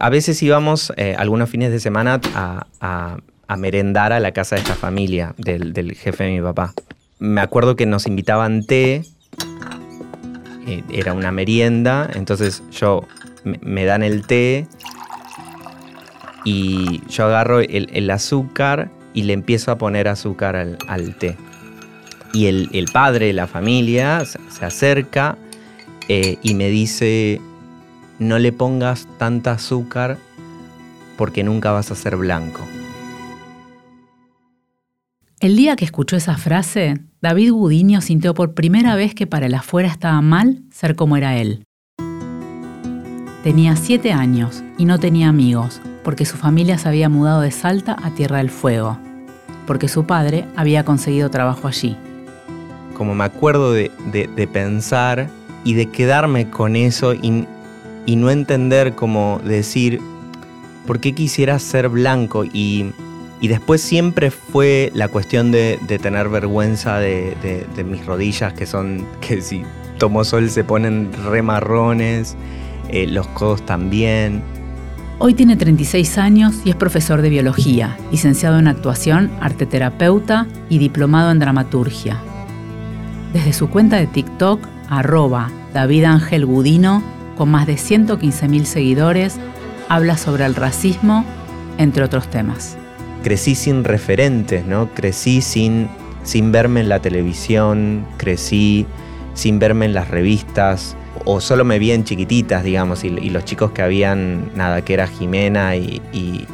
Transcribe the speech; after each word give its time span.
A 0.00 0.08
veces 0.08 0.42
íbamos 0.42 0.94
eh, 0.96 1.14
algunos 1.18 1.50
fines 1.50 1.70
de 1.70 1.78
semana 1.78 2.20
a, 2.80 3.18
merendar 3.58 4.14
a 4.14 4.20
la 4.20 4.32
casa 4.32 4.54
de 4.56 4.62
esta 4.62 4.74
familia, 4.74 5.34
del, 5.36 5.94
jefe 5.94 6.24
de 6.24 6.30
mi 6.30 6.40
papá. 6.40 6.72
Me 7.18 7.42
acuerdo 7.42 7.76
que 7.76 7.84
nos 7.84 8.06
invitaban 8.06 8.64
té, 8.64 9.04
eh, 10.66 10.82
era 10.90 11.12
una 11.12 11.32
merienda, 11.32 12.08
entonces 12.14 12.62
yo 12.70 13.06
me, 13.44 13.84
dan 13.84 14.02
el 14.02 14.26
té 14.26 14.66
y 16.46 17.02
yo 17.08 17.26
agarro 17.26 17.60
el, 17.60 18.10
azúcar 18.10 18.90
y 19.12 19.24
le 19.24 19.34
empiezo 19.34 19.70
a 19.70 19.76
poner 19.76 20.08
azúcar 20.08 20.56
al, 20.56 21.14
té. 21.16 21.36
Y 22.32 22.46
el, 22.46 22.86
padre 22.90 23.26
de 23.26 23.32
la 23.34 23.46
familia 23.46 24.24
se, 24.24 24.64
acerca 24.64 25.36
eh, 26.08 26.38
y 26.42 26.54
me 26.54 26.70
dice, 26.70 27.42
no 28.20 28.38
le 28.38 28.52
pongas 28.52 29.08
tanta 29.18 29.52
azúcar 29.52 30.18
porque 31.16 31.42
nunca 31.42 31.72
vas 31.72 31.90
a 31.90 31.96
ser 31.96 32.16
blanco. 32.16 32.60
El 35.40 35.56
día 35.56 35.74
que 35.74 35.86
escuchó 35.86 36.16
esa 36.16 36.36
frase, 36.36 37.00
David 37.22 37.52
Gudiño 37.52 38.02
sintió 38.02 38.34
por 38.34 38.54
primera 38.54 38.94
vez 38.94 39.14
que 39.14 39.26
para 39.26 39.46
el 39.46 39.54
afuera 39.54 39.88
estaba 39.88 40.20
mal 40.20 40.62
ser 40.70 40.94
como 40.96 41.16
era 41.16 41.38
él. 41.38 41.64
Tenía 43.42 43.74
siete 43.74 44.12
años 44.12 44.62
y 44.76 44.84
no 44.84 44.98
tenía 44.98 45.30
amigos, 45.30 45.80
porque 46.04 46.26
su 46.26 46.36
familia 46.36 46.76
se 46.76 46.88
había 46.88 47.08
mudado 47.08 47.40
de 47.40 47.50
Salta 47.50 47.96
a 48.02 48.10
Tierra 48.10 48.36
del 48.36 48.50
Fuego, 48.50 48.98
porque 49.66 49.88
su 49.88 50.04
padre 50.04 50.44
había 50.56 50.84
conseguido 50.84 51.30
trabajo 51.30 51.68
allí. 51.68 51.96
Como 52.94 53.14
me 53.14 53.24
acuerdo 53.24 53.72
de, 53.72 53.90
pensar 54.52 55.30
y 55.64 55.72
de 55.72 55.86
quedarme 55.86 56.50
con 56.50 56.76
eso 56.76 57.14
y, 57.14 57.46
y 58.06 58.16
no 58.16 58.30
entender 58.30 58.94
cómo 58.94 59.40
decir, 59.44 60.00
¿por 60.86 61.00
qué 61.00 61.14
quisiera 61.14 61.58
ser 61.58 61.88
blanco? 61.88 62.44
Y, 62.44 62.92
después 63.40 63.80
siempre 63.80 64.30
fue 64.30 64.90
la 64.94 65.08
cuestión 65.08 65.50
de, 65.52 65.78
tener 66.02 66.28
vergüenza 66.28 66.98
de, 66.98 67.66
mis 67.86 68.04
rodillas, 68.04 68.52
que 68.52 68.66
son, 68.66 69.06
que 69.20 69.42
si 69.42 69.62
tomo 69.98 70.24
sol 70.24 70.50
se 70.50 70.64
ponen 70.64 71.10
re 71.26 71.42
marrones, 71.42 72.36
eh, 72.88 73.06
los 73.06 73.26
codos 73.28 73.64
también. 73.64 74.42
Hoy 75.18 75.34
tiene 75.34 75.54
36 75.56 76.16
años 76.16 76.54
y 76.64 76.70
es 76.70 76.76
profesor 76.76 77.20
de 77.20 77.28
biología, 77.28 77.98
licenciado 78.10 78.58
en 78.58 78.66
actuación, 78.66 79.30
arteterapeuta 79.40 80.46
y 80.70 80.78
diplomado 80.78 81.30
en 81.30 81.38
dramaturgia. 81.38 82.16
Desde 83.34 83.52
su 83.52 83.68
cuenta 83.68 83.96
de 83.98 84.06
TikTok, 84.06 84.66
arroba 84.88 85.50
David 85.74 86.04
Ángel 86.04 86.46
Gudino, 86.46 87.02
con 87.40 87.48
más 87.48 87.66
de 87.66 87.76
115.000 87.76 88.64
seguidores, 88.64 89.36
habla 89.88 90.18
sobre 90.18 90.44
el 90.44 90.54
racismo, 90.54 91.24
entre 91.78 92.04
otros 92.04 92.28
temas. 92.28 92.76
Crecí 93.22 93.54
sin 93.54 93.82
referentes, 93.82 94.66
¿no? 94.66 94.90
Crecí 94.92 95.40
sin, 95.40 95.88
sin 96.22 96.52
verme 96.52 96.80
en 96.80 96.90
la 96.90 97.00
televisión, 97.00 98.06
crecí 98.18 98.84
sin 99.32 99.58
verme 99.58 99.86
en 99.86 99.94
las 99.94 100.08
revistas, 100.08 100.98
o 101.24 101.40
solo 101.40 101.64
me 101.64 101.78
vi 101.78 101.92
en 101.92 102.04
chiquititas, 102.04 102.62
digamos, 102.62 103.04
y, 103.04 103.08
los 103.08 103.46
chicos 103.46 103.70
que 103.70 103.80
habían, 103.80 104.54
nada, 104.54 104.84
que 104.84 104.92
era 104.92 105.06
Jimena 105.06 105.76
y, 105.76 106.46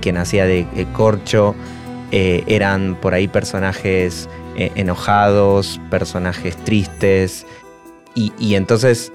que 0.00 0.12
nacía 0.12 0.44
de, 0.44 0.66
corcho, 0.92 1.54
eh, 2.10 2.42
eran 2.48 2.96
por 3.00 3.14
ahí 3.14 3.28
personajes 3.28 4.28
eh, 4.56 4.72
enojados, 4.74 5.80
personajes 5.88 6.56
tristes, 6.56 7.46
y 8.16 8.56
entonces 8.56 9.12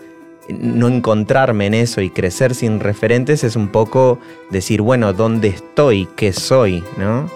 no 0.50 0.88
encontrarme 0.88 1.68
en 1.68 1.74
eso 1.74 2.02
y 2.02 2.10
crecer 2.10 2.56
sin 2.56 2.80
referentes 2.80 3.44
es 3.44 3.56
un 3.56 3.68
poco 3.70 4.20
decir, 4.50 4.82
bueno, 4.82 5.14
¿dónde 5.14 5.50
estoy? 5.50 6.08
¿Qué 6.16 6.34
soy? 6.34 6.84
¿No? 6.98 7.30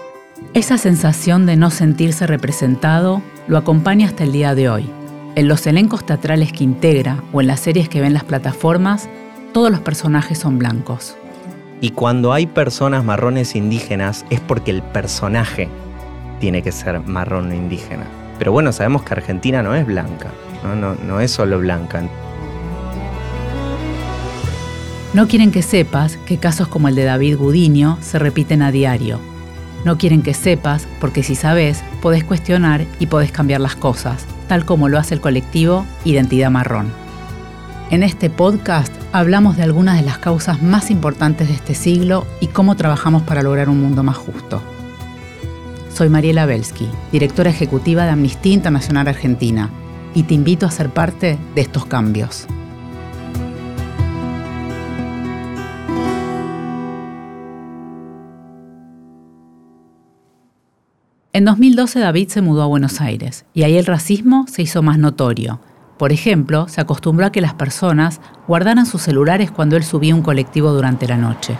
Esa 0.54 0.76
sensación 0.78 1.46
de 1.46 1.56
no 1.56 1.70
sentirse 1.70 2.26
representado 2.26 3.22
lo 3.46 3.58
acompaña 3.58 4.06
hasta 4.06 4.24
el 4.24 4.32
día 4.32 4.54
de 4.54 4.68
hoy. 4.68 4.90
En 5.34 5.48
los 5.48 5.66
elencos 5.66 6.04
teatrales 6.04 6.52
que 6.52 6.64
integra 6.64 7.22
o 7.32 7.40
en 7.40 7.46
las 7.46 7.60
series 7.60 7.88
que 7.88 8.00
ven 8.00 8.12
las 8.12 8.24
plataformas, 8.24 9.08
todos 9.52 9.70
los 9.70 9.80
personajes 9.80 10.38
son 10.38 10.58
blancos. 10.58 11.16
Y 11.80 11.90
cuando 11.90 12.32
hay 12.32 12.46
personas 12.46 13.04
marrones 13.04 13.56
indígenas 13.56 14.24
es 14.30 14.40
porque 14.40 14.70
el 14.70 14.82
personaje 14.82 15.68
tiene 16.38 16.62
que 16.62 16.70
ser 16.70 17.00
marrón 17.00 17.50
o 17.50 17.54
indígena. 17.54 18.04
Pero 18.38 18.52
bueno, 18.52 18.72
sabemos 18.72 19.02
que 19.02 19.14
Argentina 19.14 19.62
no 19.62 19.74
es 19.74 19.86
blanca, 19.86 20.28
no, 20.62 20.74
no, 20.74 20.94
no 20.94 21.20
es 21.20 21.30
solo 21.30 21.58
blanca. 21.58 22.02
No 25.14 25.28
quieren 25.28 25.52
que 25.52 25.60
sepas 25.60 26.16
que 26.24 26.38
casos 26.38 26.68
como 26.68 26.88
el 26.88 26.94
de 26.94 27.04
David 27.04 27.36
Gudiño 27.36 27.98
se 28.00 28.18
repiten 28.18 28.62
a 28.62 28.72
diario. 28.72 29.20
No 29.84 29.98
quieren 29.98 30.22
que 30.22 30.32
sepas 30.32 30.88
porque 31.00 31.22
si 31.22 31.34
sabes, 31.34 31.84
podés 32.00 32.24
cuestionar 32.24 32.86
y 32.98 33.06
podés 33.06 33.30
cambiar 33.30 33.60
las 33.60 33.76
cosas, 33.76 34.24
tal 34.48 34.64
como 34.64 34.88
lo 34.88 34.98
hace 34.98 35.14
el 35.14 35.20
colectivo 35.20 35.84
Identidad 36.06 36.50
Marrón. 36.50 36.90
En 37.90 38.02
este 38.02 38.30
podcast 38.30 38.90
hablamos 39.12 39.58
de 39.58 39.64
algunas 39.64 39.98
de 39.98 40.06
las 40.06 40.16
causas 40.16 40.62
más 40.62 40.90
importantes 40.90 41.48
de 41.48 41.54
este 41.54 41.74
siglo 41.74 42.26
y 42.40 42.46
cómo 42.46 42.74
trabajamos 42.76 43.22
para 43.22 43.42
lograr 43.42 43.68
un 43.68 43.82
mundo 43.82 44.02
más 44.02 44.16
justo. 44.16 44.62
Soy 45.92 46.08
Mariela 46.08 46.46
Belsky, 46.46 46.88
directora 47.12 47.50
ejecutiva 47.50 48.04
de 48.04 48.12
Amnistía 48.12 48.54
Internacional 48.54 49.08
Argentina, 49.08 49.68
y 50.14 50.22
te 50.22 50.32
invito 50.32 50.64
a 50.64 50.70
ser 50.70 50.88
parte 50.88 51.38
de 51.54 51.60
estos 51.60 51.84
cambios. 51.84 52.46
En 61.34 61.46
2012 61.46 61.98
David 61.98 62.28
se 62.28 62.42
mudó 62.42 62.62
a 62.62 62.66
Buenos 62.66 63.00
Aires 63.00 63.46
y 63.54 63.62
ahí 63.62 63.78
el 63.78 63.86
racismo 63.86 64.44
se 64.48 64.60
hizo 64.60 64.82
más 64.82 64.98
notorio. 64.98 65.60
Por 65.96 66.12
ejemplo, 66.12 66.68
se 66.68 66.82
acostumbró 66.82 67.24
a 67.24 67.32
que 67.32 67.40
las 67.40 67.54
personas 67.54 68.20
guardaran 68.46 68.84
sus 68.84 69.00
celulares 69.00 69.50
cuando 69.50 69.76
él 69.76 69.82
subía 69.82 70.14
un 70.14 70.20
colectivo 70.20 70.72
durante 70.72 71.08
la 71.08 71.16
noche. 71.16 71.56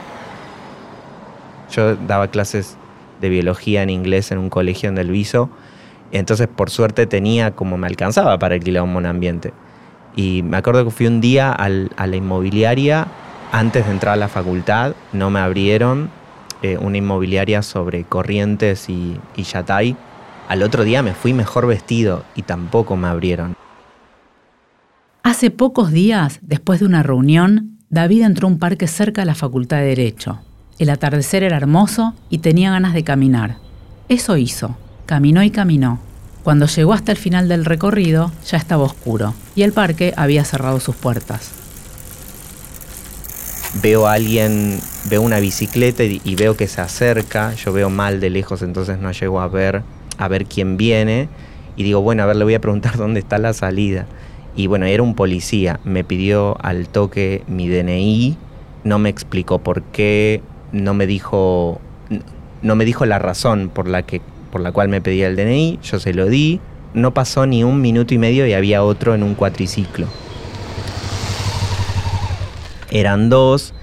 Yo 1.71 1.97
daba 1.97 2.29
clases 2.29 2.77
de 3.23 3.31
biología 3.31 3.83
en 3.83 3.89
inglés 3.89 4.31
en 4.31 4.37
un 4.37 4.51
colegio 4.51 4.91
en 4.91 4.95
Del 4.95 5.11
Viso, 5.11 5.49
entonces 6.11 6.49
por 6.49 6.69
suerte 6.69 7.07
tenía 7.07 7.53
como 7.53 7.79
me 7.79 7.87
alcanzaba 7.87 8.39
para 8.39 8.57
alquilar 8.57 8.83
un 8.83 9.07
ambiente. 9.07 9.55
Y 10.15 10.43
me 10.43 10.59
acuerdo 10.59 10.85
que 10.85 10.91
fui 10.91 11.07
un 11.07 11.23
día 11.23 11.51
a 11.51 11.69
la 11.71 12.17
inmobiliaria 12.17 13.07
antes 13.53 13.87
de 13.87 13.93
entrar 13.93 14.13
a 14.13 14.17
la 14.17 14.29
facultad, 14.29 14.93
no 15.15 15.31
me 15.31 15.41
abrieron, 15.41 16.11
eh, 16.63 16.79
una 16.79 16.99
inmobiliaria 16.99 17.63
sobre 17.63 18.05
Corrientes 18.05 18.89
y, 18.89 19.17
y 19.37 19.43
Yatay. 19.43 19.97
Al 20.49 20.63
otro 20.63 20.85
día 20.85 21.03
me 21.03 21.15
fui 21.15 21.33
mejor 21.33 21.67
vestido 21.67 22.25
y 22.35 22.43
tampoco 22.43 22.97
me 22.97 23.09
abrieron. 23.09 23.57
Hace 25.23 25.51
pocos 25.51 25.93
días, 25.93 26.39
después 26.43 26.81
de 26.81 26.87
una 26.87 27.03
reunión, 27.03 27.79
David 27.91 28.23
entró 28.23 28.49
a 28.49 28.51
un 28.51 28.59
parque 28.59 28.87
cerca 28.87 29.23
de 29.23 29.27
la 29.27 29.35
Facultad 29.35 29.79
de 29.79 29.87
Derecho. 29.87 30.41
El 30.79 30.91
atardecer 30.91 31.43
era 31.43 31.57
hermoso 31.57 32.15
y 32.29 32.39
tenía 32.39 32.71
ganas 32.71 32.95
de 32.95 33.05
caminar. 33.05 33.57
Eso 34.09 34.37
hizo. 34.37 34.77
Caminó 35.07 35.43
y 35.43 35.51
caminó. 35.51 36.01
Cuando 36.43 36.67
llegó 36.67 36.93
hasta 36.93 37.13
el 37.13 37.19
final 37.19 37.49
del 37.49 37.65
recorrido, 37.65 38.33
ya 38.47 38.57
estaba 38.57 38.83
oscuro 38.83 39.35
y 39.55 39.63
el 39.63 39.73
parque 39.73 40.13
había 40.17 40.45
cerrado 40.45 40.81
sus 40.81 40.97
puertas 40.97 41.53
veo 43.81 44.07
a 44.07 44.15
alguien, 44.15 44.81
veo 45.09 45.23
una 45.23 45.41
bicicleta 45.41 46.05
y, 46.05 46.35
veo 46.35 46.57
que 46.57 46.67
se 46.67 46.81
acerca, 46.81 47.55
yo 47.55 47.73
veo 47.73 47.91
mal 47.91 48.21
de 48.21 48.31
lejos, 48.31 48.63
entonces 48.63 48.99
no 48.99 49.13
llego 49.13 49.41
a 49.41 49.49
ver, 49.49 49.83
a 50.19 50.29
ver 50.29 50.47
quién 50.47 50.77
viene. 50.77 51.29
Y 51.77 51.85
digo, 51.85 52.01
bueno, 52.03 52.23
a 52.23 52.27
ver, 52.27 52.37
le 52.37 52.45
voy 52.45 52.55
a 52.55 52.61
preguntar 52.61 52.97
dónde 52.99 53.21
está 53.21 53.39
la 53.39 53.53
salida. 53.53 54.07
Y 54.55 54.67
bueno, 54.67 54.87
era 54.87 55.03
un 55.03 55.15
policía, 55.15 55.81
me 55.85 56.05
pidió 56.05 56.57
al 56.63 56.89
toque 56.89 57.43
mi 57.47 57.69
DNI, 57.69 58.37
no 58.85 58.99
me 58.99 59.09
explicó 59.09 59.59
por 59.59 59.83
qué, 59.83 60.43
no 60.73 60.93
me 60.93 61.07
dijo, 61.07 61.81
no 62.61 62.77
me 62.77 62.85
dijo 62.85 63.07
la 63.07 63.19
razón 63.19 63.71
por 63.73 63.89
la, 63.89 64.03
que, 64.03 64.21
por 64.51 64.61
la 64.61 64.73
cual 64.73 64.89
me 64.89 65.01
pedía 65.01 65.27
el 65.27 65.37
DNI, 65.37 65.79
yo 65.83 65.99
se 65.99 66.13
lo 66.13 66.27
di, 66.27 66.61
no 66.93 67.15
pasó 67.15 67.47
ni 67.47 67.65
un 67.65 67.81
minuto 67.81 68.13
y 68.13 68.19
medio 68.19 68.47
y 68.47 68.53
había 68.53 68.83
otro 68.85 69.15
en 69.15 69.23
un 69.23 69.35
cuatriciclo 69.35 70.07
eran 72.93 73.31
dos. 73.31 73.75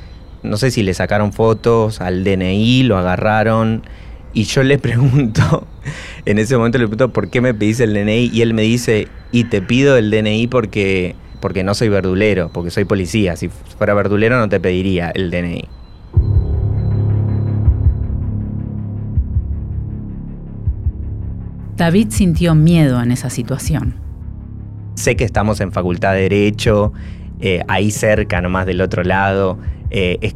No 0.44 0.58
sé 0.58 0.72
si 0.72 0.84
le 0.84 0.94
sacaron 0.94 1.34
fotos 1.34 2.02
al 2.02 2.24
DNI, 2.24 2.84
lo 2.84 2.98
agarraron. 2.98 3.84
Y 4.34 4.44
yo 4.44 4.64
le 4.64 4.78
pregunto, 4.80 5.68
en 6.26 6.40
ese 6.40 6.58
momento 6.58 6.78
le 6.78 6.86
pregunto, 6.86 7.12
¿por 7.12 7.30
qué 7.30 7.42
me 7.42 7.54
pedís 7.54 7.80
el 7.80 7.94
DNI? 7.94 8.30
Y 8.32 8.42
él 8.42 8.54
me 8.54 8.62
dice, 8.62 9.08
y 9.32 9.46
te 9.46 9.62
pido 9.62 9.98
el 9.98 10.12
DNI 10.12 10.48
porque, 10.48 11.16
porque 11.40 11.64
no 11.64 11.74
soy 11.74 11.90
verdulero, 11.90 12.50
porque 12.54 12.72
soy 12.72 12.86
policía. 12.86 13.36
Si 13.36 13.50
fuera 13.50 13.94
verdulero 13.94 14.38
no 14.38 14.50
te 14.50 14.60
pediría 14.60 15.10
el 15.12 15.32
DNI. 15.32 15.68
David 21.80 22.08
sintió 22.10 22.56
miedo 22.56 23.02
en 23.02 23.12
esa 23.12 23.30
situación. 23.30 23.96
Sé 24.96 25.16
que 25.16 25.24
estamos 25.24 25.62
en 25.62 25.72
facultad 25.72 26.14
de 26.14 26.24
Derecho, 26.24 26.92
eh, 27.40 27.64
ahí 27.68 27.92
cerca, 27.92 28.42
nomás 28.42 28.66
del 28.66 28.82
otro 28.82 29.04
lado. 29.04 29.58
Eh, 29.92 30.34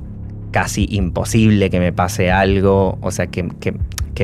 casi 0.54 0.88
imposible 0.92 1.70
que 1.70 1.80
me 1.80 1.92
pase 1.92 2.32
algo, 2.32 2.98
o 3.02 3.12
sea, 3.12 3.28
que, 3.28 3.44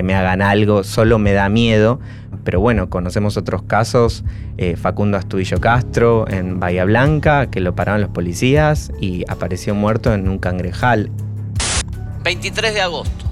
me 0.03 0.15
hagan 0.15 0.41
algo, 0.41 0.85
solo 0.85 1.19
me 1.19 1.33
da 1.33 1.49
miedo. 1.49 1.99
Pero 2.45 2.61
bueno, 2.61 2.89
conocemos 2.89 3.35
otros 3.35 3.63
casos, 3.63 4.23
eh, 4.57 4.77
Facundo 4.77 5.17
Astudillo 5.17 5.59
Castro 5.59 6.25
en 6.29 6.59
Bahía 6.59 6.85
Blanca, 6.85 7.47
que 7.47 7.59
lo 7.59 7.75
pararon 7.75 7.99
los 7.99 8.11
policías 8.11 8.91
y 9.01 9.25
apareció 9.27 9.75
muerto 9.75 10.13
en 10.13 10.29
un 10.29 10.37
cangrejal. 10.37 11.11
23 12.23 12.73
de 12.73 12.81
agosto. 12.81 13.25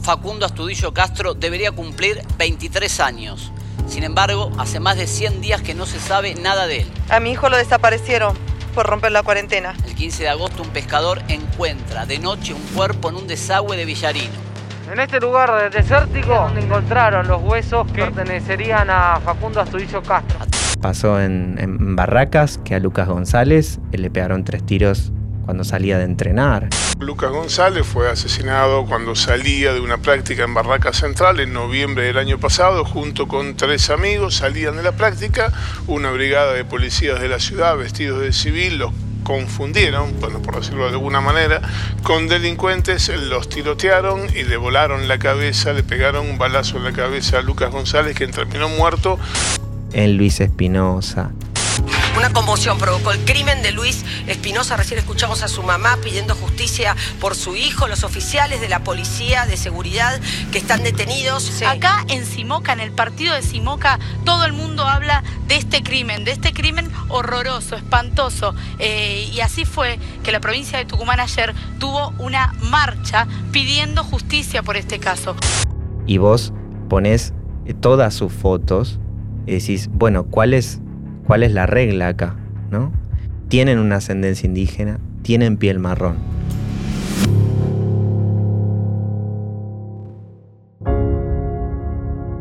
Facundo 0.00 0.46
Astudillo 0.46 0.92
Castro 0.92 1.34
debería 1.34 1.72
cumplir 1.72 2.20
23 2.38 3.00
años. 3.00 3.50
Sin 3.86 4.04
embargo, 4.04 4.50
hace 4.58 4.78
más 4.78 4.96
de 4.96 5.06
100 5.06 5.40
días 5.40 5.62
que 5.62 5.74
no 5.74 5.86
se 5.86 5.98
sabe 5.98 6.34
nada 6.34 6.66
de 6.66 6.80
él. 6.80 6.86
A 7.08 7.18
mi 7.18 7.32
hijo 7.32 7.48
lo 7.48 7.56
desaparecieron 7.56 8.34
por 8.72 8.86
romper 8.86 9.12
la 9.12 9.22
cuarentena. 9.22 9.74
El 9.86 9.94
15 9.94 10.24
de 10.24 10.28
agosto 10.28 10.62
un 10.62 10.70
pescador 10.70 11.20
encuentra 11.28 12.06
de 12.06 12.18
noche 12.18 12.54
un 12.54 12.62
cuerpo 12.74 13.10
en 13.10 13.16
un 13.16 13.26
desagüe 13.26 13.76
de 13.76 13.84
Villarino. 13.84 14.52
En 14.92 14.98
este 14.98 15.20
lugar 15.20 15.70
desértico 15.70 16.34
donde 16.34 16.62
encontraron 16.62 17.28
los 17.28 17.42
huesos 17.42 17.86
que 17.92 18.02
pertenecerían 18.02 18.90
a 18.90 19.20
Facundo 19.24 19.60
Astudillo 19.60 20.02
Castro. 20.02 20.38
Pasó 20.80 21.20
en, 21.20 21.56
en 21.58 21.94
Barracas 21.94 22.58
que 22.58 22.74
a 22.74 22.80
Lucas 22.80 23.08
González 23.08 23.78
le 23.92 24.10
pegaron 24.10 24.44
tres 24.44 24.64
tiros 24.64 25.12
cuando 25.44 25.64
salía 25.64 25.98
de 25.98 26.04
entrenar. 26.04 26.68
Lucas 27.02 27.30
González 27.30 27.86
fue 27.86 28.08
asesinado 28.10 28.86
cuando 28.86 29.14
salía 29.14 29.72
de 29.72 29.80
una 29.80 29.98
práctica 29.98 30.44
en 30.44 30.54
Barraca 30.54 30.92
Central 30.92 31.40
en 31.40 31.52
noviembre 31.52 32.04
del 32.04 32.18
año 32.18 32.38
pasado, 32.38 32.84
junto 32.84 33.28
con 33.28 33.56
tres 33.56 33.90
amigos, 33.90 34.36
salían 34.36 34.76
de 34.76 34.82
la 34.82 34.92
práctica, 34.92 35.52
una 35.86 36.10
brigada 36.10 36.52
de 36.54 36.64
policías 36.64 37.20
de 37.20 37.28
la 37.28 37.40
ciudad 37.40 37.76
vestidos 37.76 38.20
de 38.20 38.32
civil 38.32 38.78
los 38.78 38.92
confundieron, 39.22 40.18
bueno, 40.20 40.40
por 40.42 40.56
decirlo 40.56 40.84
de 40.84 40.90
alguna 40.90 41.20
manera, 41.20 41.60
con 42.02 42.28
delincuentes, 42.28 43.08
los 43.28 43.48
tirotearon 43.48 44.26
y 44.34 44.42
le 44.42 44.56
volaron 44.56 45.08
la 45.08 45.18
cabeza, 45.18 45.72
le 45.72 45.82
pegaron 45.82 46.28
un 46.28 46.38
balazo 46.38 46.76
en 46.78 46.84
la 46.84 46.92
cabeza 46.92 47.38
a 47.38 47.42
Lucas 47.42 47.70
González, 47.70 48.16
quien 48.16 48.30
terminó 48.30 48.68
muerto. 48.68 49.18
En 49.92 50.16
Luis 50.16 50.40
Espinosa, 50.40 51.32
una 52.16 52.32
conmoción 52.32 52.78
provocó 52.78 53.12
el 53.12 53.24
crimen 53.24 53.62
de 53.62 53.72
Luis 53.72 54.04
Espinosa. 54.26 54.76
Recién 54.76 54.98
escuchamos 54.98 55.42
a 55.42 55.48
su 55.48 55.62
mamá 55.62 55.98
pidiendo 56.02 56.34
justicia 56.34 56.94
por 57.20 57.34
su 57.34 57.56
hijo, 57.56 57.88
los 57.88 58.04
oficiales 58.04 58.60
de 58.60 58.68
la 58.68 58.80
policía 58.80 59.46
de 59.46 59.56
seguridad 59.56 60.20
que 60.50 60.58
están 60.58 60.82
detenidos. 60.82 61.62
Acá 61.62 62.04
en 62.08 62.26
Simoca, 62.26 62.72
en 62.72 62.80
el 62.80 62.92
partido 62.92 63.34
de 63.34 63.42
Simoca, 63.42 63.98
todo 64.24 64.44
el 64.44 64.52
mundo 64.52 64.86
habla 64.86 65.22
de 65.48 65.56
este 65.56 65.82
crimen, 65.82 66.24
de 66.24 66.32
este 66.32 66.52
crimen 66.52 66.90
horroroso, 67.08 67.76
espantoso. 67.76 68.54
Eh, 68.78 69.30
y 69.32 69.40
así 69.40 69.64
fue 69.64 69.98
que 70.22 70.32
la 70.32 70.40
provincia 70.40 70.78
de 70.78 70.84
Tucumán 70.84 71.20
ayer 71.20 71.54
tuvo 71.78 72.12
una 72.18 72.52
marcha 72.60 73.26
pidiendo 73.52 74.04
justicia 74.04 74.62
por 74.62 74.76
este 74.76 74.98
caso. 74.98 75.34
Y 76.06 76.18
vos 76.18 76.52
ponés 76.88 77.32
todas 77.80 78.14
sus 78.14 78.32
fotos 78.32 78.98
y 79.46 79.52
decís, 79.52 79.88
bueno, 79.92 80.24
¿cuál 80.24 80.54
es 80.54 80.80
¿Cuál 81.26 81.42
es 81.42 81.52
la 81.52 81.66
regla 81.66 82.08
acá? 82.08 82.36
¿no? 82.70 82.92
Tienen 83.48 83.78
una 83.78 83.96
ascendencia 83.96 84.46
indígena, 84.46 84.98
tienen 85.22 85.56
piel 85.56 85.78
marrón. 85.78 86.16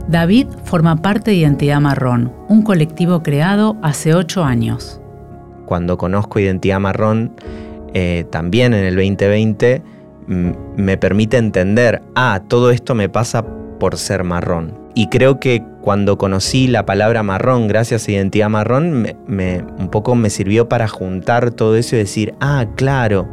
David 0.07 0.47
forma 0.65 0.97
parte 1.01 1.31
de 1.31 1.37
Identidad 1.37 1.79
Marrón, 1.79 2.33
un 2.49 2.63
colectivo 2.63 3.23
creado 3.23 3.77
hace 3.81 4.13
ocho 4.13 4.43
años. 4.43 4.99
Cuando 5.65 5.97
conozco 5.97 6.37
Identidad 6.39 6.81
Marrón, 6.81 7.33
eh, 7.93 8.25
también 8.29 8.73
en 8.73 8.83
el 8.83 8.95
2020, 8.95 9.81
me 10.27 10.97
permite 10.97 11.37
entender, 11.37 12.01
ah, 12.15 12.41
todo 12.47 12.71
esto 12.71 12.93
me 12.93 13.09
pasa 13.09 13.45
por 13.79 13.97
ser 13.97 14.23
marrón. 14.23 14.80
Y 14.93 15.07
creo 15.07 15.39
que 15.39 15.63
cuando 15.81 16.17
conocí 16.17 16.67
la 16.67 16.85
palabra 16.85 17.23
marrón, 17.23 17.67
gracias 17.67 18.07
a 18.07 18.11
Identidad 18.11 18.49
Marrón, 18.49 19.07
me, 19.25 19.63
un 19.79 19.89
poco 19.89 20.15
me 20.15 20.29
sirvió 20.29 20.67
para 20.67 20.87
juntar 20.87 21.51
todo 21.51 21.75
eso 21.75 21.95
y 21.95 21.99
decir, 21.99 22.35
ah, 22.39 22.65
claro. 22.75 23.27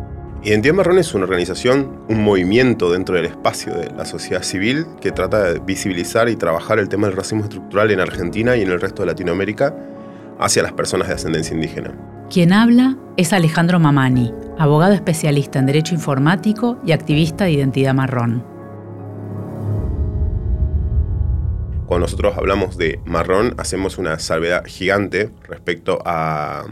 Identidad 0.44 0.74
Marrón 0.74 0.98
es 0.98 1.12
una 1.14 1.24
organización, 1.24 2.04
un 2.08 2.22
movimiento 2.22 2.92
dentro 2.92 3.16
del 3.16 3.24
espacio 3.24 3.74
de 3.74 3.90
la 3.90 4.04
sociedad 4.04 4.44
civil 4.44 4.86
que 5.00 5.10
trata 5.10 5.52
de 5.52 5.58
visibilizar 5.58 6.28
y 6.28 6.36
trabajar 6.36 6.78
el 6.78 6.88
tema 6.88 7.08
del 7.08 7.16
racismo 7.16 7.42
estructural 7.42 7.90
en 7.90 7.98
Argentina 7.98 8.56
y 8.56 8.62
en 8.62 8.70
el 8.70 8.80
resto 8.80 9.02
de 9.02 9.06
Latinoamérica 9.06 9.74
hacia 10.38 10.62
las 10.62 10.72
personas 10.72 11.08
de 11.08 11.14
ascendencia 11.14 11.54
indígena. 11.54 11.92
Quien 12.30 12.52
habla 12.52 12.96
es 13.16 13.32
Alejandro 13.32 13.80
Mamani, 13.80 14.32
abogado 14.58 14.92
especialista 14.92 15.58
en 15.58 15.66
Derecho 15.66 15.94
Informático 15.94 16.78
y 16.86 16.92
activista 16.92 17.44
de 17.44 17.52
Identidad 17.52 17.94
Marrón. 17.94 18.57
Cuando 21.88 22.04
nosotros 22.04 22.36
hablamos 22.36 22.76
de 22.76 23.00
marrón, 23.06 23.54
hacemos 23.56 23.96
una 23.96 24.18
salvedad 24.18 24.62
gigante 24.66 25.30
respecto 25.48 26.02
a 26.04 26.66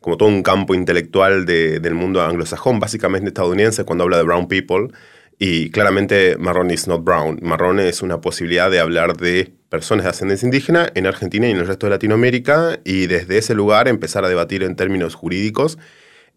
como 0.00 0.16
todo 0.16 0.28
un 0.28 0.42
campo 0.42 0.74
intelectual 0.74 1.46
del 1.46 1.94
mundo 1.94 2.20
anglosajón, 2.20 2.80
básicamente 2.80 3.28
estadounidense, 3.28 3.84
cuando 3.84 4.02
habla 4.02 4.16
de 4.16 4.24
brown 4.24 4.48
people. 4.48 4.88
Y 5.38 5.70
claramente 5.70 6.36
marrón 6.38 6.72
is 6.72 6.88
not 6.88 7.04
brown. 7.04 7.38
Marrón 7.40 7.78
es 7.78 8.02
una 8.02 8.20
posibilidad 8.20 8.68
de 8.68 8.80
hablar 8.80 9.16
de 9.16 9.52
personas 9.68 10.02
de 10.06 10.10
ascendencia 10.10 10.44
indígena 10.44 10.90
en 10.92 11.06
Argentina 11.06 11.46
y 11.46 11.52
en 11.52 11.58
el 11.58 11.66
resto 11.68 11.86
de 11.86 11.90
Latinoamérica 11.90 12.80
y 12.84 13.06
desde 13.06 13.38
ese 13.38 13.54
lugar 13.54 13.86
empezar 13.86 14.24
a 14.24 14.28
debatir 14.28 14.64
en 14.64 14.74
términos 14.74 15.14
jurídicos 15.14 15.78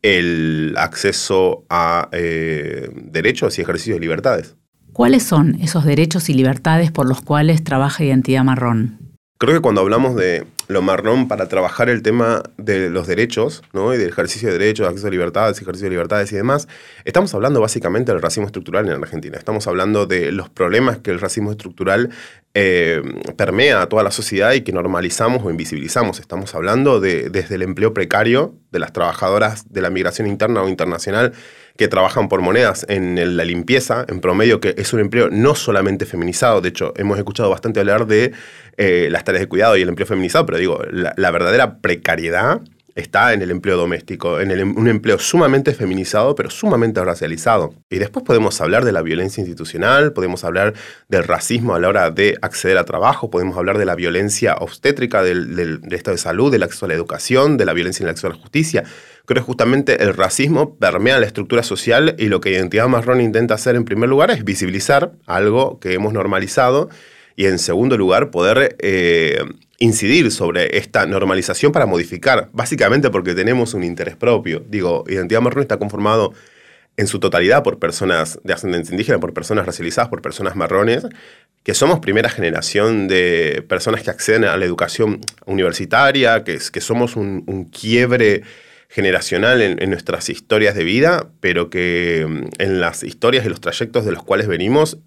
el 0.03 0.75
acceso 0.77 1.65
a 1.71 2.09
eh, 2.11 2.87
derechos 2.93 3.57
y 3.57 3.63
ejercicios 3.63 3.95
de 3.95 4.01
libertades. 4.01 4.55
¿Cuáles 4.95 5.23
son 5.23 5.55
esos 5.55 5.83
derechos 5.83 6.29
y 6.29 6.33
libertades 6.33 6.89
por 6.89 7.05
los 7.05 7.21
cuales 7.21 7.65
trabaja 7.65 8.05
Identidad 8.05 8.45
Marrón? 8.45 9.04
Creo 9.37 9.53
que 9.53 9.59
cuando 9.59 9.81
hablamos 9.81 10.15
de 10.15 10.45
lo 10.69 10.81
marrón 10.81 11.27
para 11.27 11.49
trabajar 11.49 11.89
el 11.89 12.01
tema 12.01 12.41
de 12.57 12.89
los 12.89 13.05
derechos, 13.05 13.63
¿no? 13.73 13.93
Y 13.93 13.97
del 13.97 14.07
ejercicio 14.07 14.47
de 14.47 14.57
derechos, 14.57 14.87
acceso 14.87 15.07
a 15.07 15.11
libertades, 15.11 15.61
ejercicio 15.61 15.87
de 15.87 15.89
libertades 15.89 16.31
y 16.31 16.37
demás, 16.37 16.69
estamos 17.03 17.33
hablando 17.33 17.59
básicamente 17.59 18.13
del 18.13 18.21
racismo 18.21 18.45
estructural 18.45 18.87
en 18.87 18.93
Argentina. 18.93 19.37
Estamos 19.37 19.67
hablando 19.67 20.05
de 20.05 20.31
los 20.31 20.49
problemas 20.49 20.99
que 20.99 21.11
el 21.11 21.19
racismo 21.19 21.51
estructural 21.51 22.11
eh, 22.53 23.01
permea 23.35 23.81
a 23.81 23.89
toda 23.89 24.03
la 24.03 24.11
sociedad 24.11 24.53
y 24.53 24.61
que 24.61 24.71
normalizamos 24.71 25.43
o 25.43 25.49
invisibilizamos. 25.49 26.21
Estamos 26.21 26.55
hablando 26.55 27.01
de, 27.01 27.29
desde 27.29 27.55
el 27.55 27.63
empleo 27.63 27.93
precario 27.93 28.55
de 28.71 28.79
las 28.79 28.93
trabajadoras 28.93 29.71
de 29.71 29.81
la 29.81 29.89
migración 29.89 30.27
interna 30.27 30.61
o 30.61 30.69
internacional 30.69 31.33
que 31.77 31.89
trabajan 31.89 32.29
por 32.29 32.41
monedas 32.41 32.85
en 32.87 33.35
la 33.35 33.43
limpieza, 33.43 34.05
en 34.07 34.21
promedio, 34.21 34.61
que 34.61 34.75
es 34.77 34.93
un 34.93 35.01
empleo 35.01 35.29
no 35.29 35.55
solamente 35.55 36.05
feminizado, 36.05 36.61
de 36.61 36.69
hecho, 36.69 36.93
hemos 36.95 37.17
escuchado 37.17 37.49
bastante 37.49 37.81
hablar 37.81 38.07
de 38.07 38.31
eh, 38.77 39.07
las 39.11 39.23
tareas 39.23 39.41
de 39.41 39.47
cuidado 39.47 39.77
y 39.77 39.81
el 39.81 39.89
empleo 39.89 40.07
feminizado, 40.07 40.45
pero 40.45 40.57
digo, 40.57 40.81
la, 40.91 41.31
verdadera 41.31 41.79
precariedad 41.79 42.61
está 42.95 43.33
en 43.33 43.41
el 43.41 43.51
empleo 43.51 43.75
doméstico, 43.75 44.39
en 44.39 44.77
un 44.77 44.87
empleo 44.87 45.19
sumamente 45.19 45.73
feminizado, 45.73 46.33
pero 46.33 46.49
sumamente 46.49 47.03
racializado. 47.03 47.73
Y 47.89 47.97
después 47.97 48.25
podemos 48.25 48.61
hablar 48.61 48.85
de 48.85 48.93
la 48.93 49.01
violencia 49.01 49.41
institucional, 49.41 50.13
podemos 50.13 50.45
hablar 50.45 50.73
del 51.09 51.25
racismo 51.25 51.75
a 51.75 51.79
la 51.79 51.89
hora 51.89 52.11
de 52.11 52.37
acceder 52.41 52.77
a 52.77 52.85
trabajo, 52.85 53.29
podemos 53.29 53.57
hablar 53.57 53.77
de 53.77 53.85
la 53.85 53.95
violencia 53.95 54.55
obstétrica, 54.55 55.23
del, 55.23 55.55
del 55.55 55.93
estado 55.93 56.15
de 56.15 56.21
salud, 56.21 56.51
del 56.51 56.63
acceso 56.63 56.85
a 56.85 56.89
la 56.89 56.95
educación, 56.95 57.57
de 57.57 57.65
la 57.65 57.73
violencia 57.73 58.03
en 58.03 58.07
el 58.07 58.11
acceso 58.11 58.27
a 58.27 58.31
la 58.31 58.37
justicia. 58.37 58.83
Creo 59.25 59.41
que 59.41 59.45
justamente 59.45 60.03
el 60.03 60.13
racismo 60.13 60.77
permea 60.77 61.19
la 61.19 61.25
estructura 61.25 61.63
social 61.63 62.15
y 62.17 62.27
lo 62.27 62.39
que 62.39 62.51
Identidad 62.51 62.87
Marrón 62.87 63.21
intenta 63.21 63.55
hacer 63.55 63.75
en 63.75 63.83
primer 63.83 64.07
lugar 64.07 64.31
es 64.31 64.43
visibilizar 64.43 65.13
algo 65.25 65.79
que 65.79 65.93
hemos 65.93 66.13
normalizado 66.13 66.89
y 67.35 67.45
en 67.45 67.59
segundo 67.59 67.97
lugar 67.97 68.31
poder 68.31 68.75
eh, 68.79 69.43
incidir 69.79 70.31
sobre 70.31 70.77
esta 70.77 71.05
normalización 71.05 71.71
para 71.71 71.85
modificar, 71.85 72.49
básicamente 72.53 73.09
porque 73.09 73.33
tenemos 73.33 73.73
un 73.73 73.83
interés 73.83 74.15
propio. 74.15 74.63
Digo, 74.67 75.03
Identidad 75.07 75.41
Marrón 75.41 75.63
está 75.63 75.77
conformado 75.77 76.33
en 76.97 77.07
su 77.07 77.19
totalidad 77.19 77.61
por 77.61 77.77
personas 77.77 78.39
de 78.43 78.53
ascendencia 78.53 78.93
indígena, 78.93 79.19
por 79.19 79.33
personas 79.33 79.65
racializadas, 79.65 80.09
por 80.09 80.21
personas 80.21 80.55
marrones, 80.55 81.05
que 81.63 81.73
somos 81.73 81.99
primera 81.99 82.29
generación 82.29 83.07
de 83.07 83.65
personas 83.67 84.01
que 84.01 84.11
acceden 84.11 84.45
a 84.45 84.55
la 84.55 84.65
educación 84.65 85.19
universitaria, 85.45 86.43
que, 86.43 86.59
somos 86.59 87.15
un, 87.17 87.43
un 87.47 87.65
quiebre 87.65 88.43
generacional 88.87 89.61
en, 89.61 89.89
nuestras 89.89 90.29
historias 90.29 90.73
de 90.75 90.85
vida, 90.85 91.27
pero 91.41 91.69
que 91.69 92.25
mm, 92.27 92.61
en 92.61 92.79
las 92.79 93.03
historias 93.03 93.45
y 93.45 93.49
los 93.49 93.59
trayectos 93.59 94.05
de 94.05 94.13
los 94.13 94.23
cuales 94.23 94.47
venimos, 94.47 94.99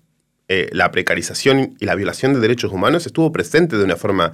eh, 0.49 0.69
la 0.73 0.91
precarización 0.91 1.77
y 1.79 1.85
la 1.85 1.95
violación 1.95 2.35
de 2.35 2.41
derechos 2.41 2.73
humanos 2.73 3.07
estuvo 3.07 3.31
presente 3.33 3.77
de 3.77 3.85
una 3.85 3.97
forma 3.97 4.33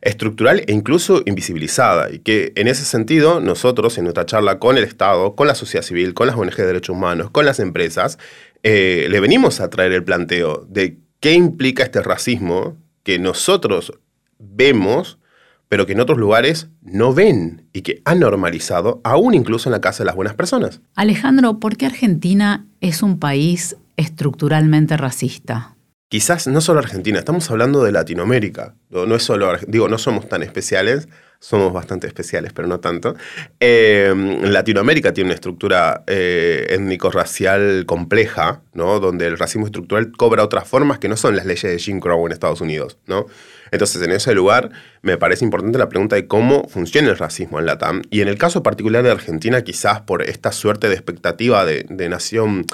estructural 0.00 0.64
e 0.66 0.72
incluso 0.72 1.22
invisibilizada. 1.24 2.12
Y 2.12 2.18
que 2.18 2.52
en 2.56 2.68
ese 2.68 2.84
sentido, 2.84 3.40
nosotros 3.40 3.96
en 3.96 4.04
nuestra 4.04 4.26
charla 4.26 4.58
con 4.58 4.76
el 4.76 4.84
Estado, 4.84 5.34
con 5.34 5.46
la 5.46 5.54
sociedad 5.54 5.84
civil, 5.84 6.14
con 6.14 6.26
las 6.26 6.36
ONG 6.36 6.56
de 6.56 6.66
derechos 6.66 6.96
humanos, 6.96 7.30
con 7.30 7.46
las 7.46 7.60
empresas, 7.60 8.18
eh, 8.64 9.06
le 9.08 9.20
venimos 9.20 9.60
a 9.60 9.70
traer 9.70 9.92
el 9.92 10.04
planteo 10.04 10.66
de 10.68 10.98
qué 11.20 11.32
implica 11.32 11.84
este 11.84 12.02
racismo 12.02 12.76
que 13.04 13.18
nosotros 13.18 13.92
vemos 14.38 15.18
pero 15.72 15.86
que 15.86 15.94
en 15.94 16.00
otros 16.00 16.18
lugares 16.18 16.68
no 16.82 17.14
ven 17.14 17.66
y 17.72 17.80
que 17.80 18.02
han 18.04 18.20
normalizado, 18.20 19.00
aún 19.04 19.32
incluso 19.32 19.70
en 19.70 19.72
la 19.72 19.80
casa 19.80 20.02
de 20.02 20.04
las 20.04 20.14
buenas 20.14 20.34
personas. 20.34 20.82
Alejandro, 20.96 21.60
¿por 21.60 21.78
qué 21.78 21.86
Argentina 21.86 22.66
es 22.82 23.02
un 23.02 23.18
país 23.18 23.78
estructuralmente 23.96 24.98
racista? 24.98 25.74
Quizás 26.10 26.46
no 26.46 26.60
solo 26.60 26.80
Argentina, 26.80 27.18
estamos 27.18 27.50
hablando 27.50 27.82
de 27.82 27.90
Latinoamérica. 27.90 28.74
No, 28.90 29.06
no 29.06 29.14
es 29.14 29.22
solo, 29.22 29.50
digo, 29.66 29.88
no 29.88 29.96
somos 29.96 30.28
tan 30.28 30.42
especiales, 30.42 31.08
somos 31.42 31.72
bastante 31.72 32.06
especiales, 32.06 32.52
pero 32.52 32.68
no 32.68 32.78
tanto. 32.78 33.16
Eh, 33.58 34.14
Latinoamérica 34.42 35.12
tiene 35.12 35.28
una 35.28 35.34
estructura 35.34 36.04
eh, 36.06 36.68
étnico-racial 36.70 37.84
compleja, 37.84 38.62
¿no? 38.74 39.00
Donde 39.00 39.26
el 39.26 39.36
racismo 39.36 39.66
estructural 39.66 40.12
cobra 40.12 40.44
otras 40.44 40.68
formas 40.68 41.00
que 41.00 41.08
no 41.08 41.16
son 41.16 41.34
las 41.34 41.44
leyes 41.44 41.64
de 41.64 41.78
Jim 41.80 41.98
Crow 41.98 42.24
en 42.26 42.32
Estados 42.32 42.60
Unidos, 42.60 42.96
¿no? 43.06 43.26
Entonces, 43.72 44.00
en 44.02 44.12
ese 44.12 44.34
lugar, 44.34 44.70
me 45.02 45.18
parece 45.18 45.44
importante 45.44 45.78
la 45.78 45.88
pregunta 45.88 46.14
de 46.14 46.28
cómo 46.28 46.68
funciona 46.68 47.08
el 47.08 47.18
racismo 47.18 47.58
en 47.58 47.66
la 47.66 47.76
TAM. 47.76 48.02
Y 48.10 48.20
en 48.20 48.28
el 48.28 48.38
caso 48.38 48.62
particular 48.62 49.02
de 49.02 49.10
Argentina, 49.10 49.62
quizás 49.62 50.02
por 50.02 50.22
esta 50.22 50.52
suerte 50.52 50.88
de 50.88 50.94
expectativa 50.94 51.64
de 51.64 52.08
nación 52.08 52.66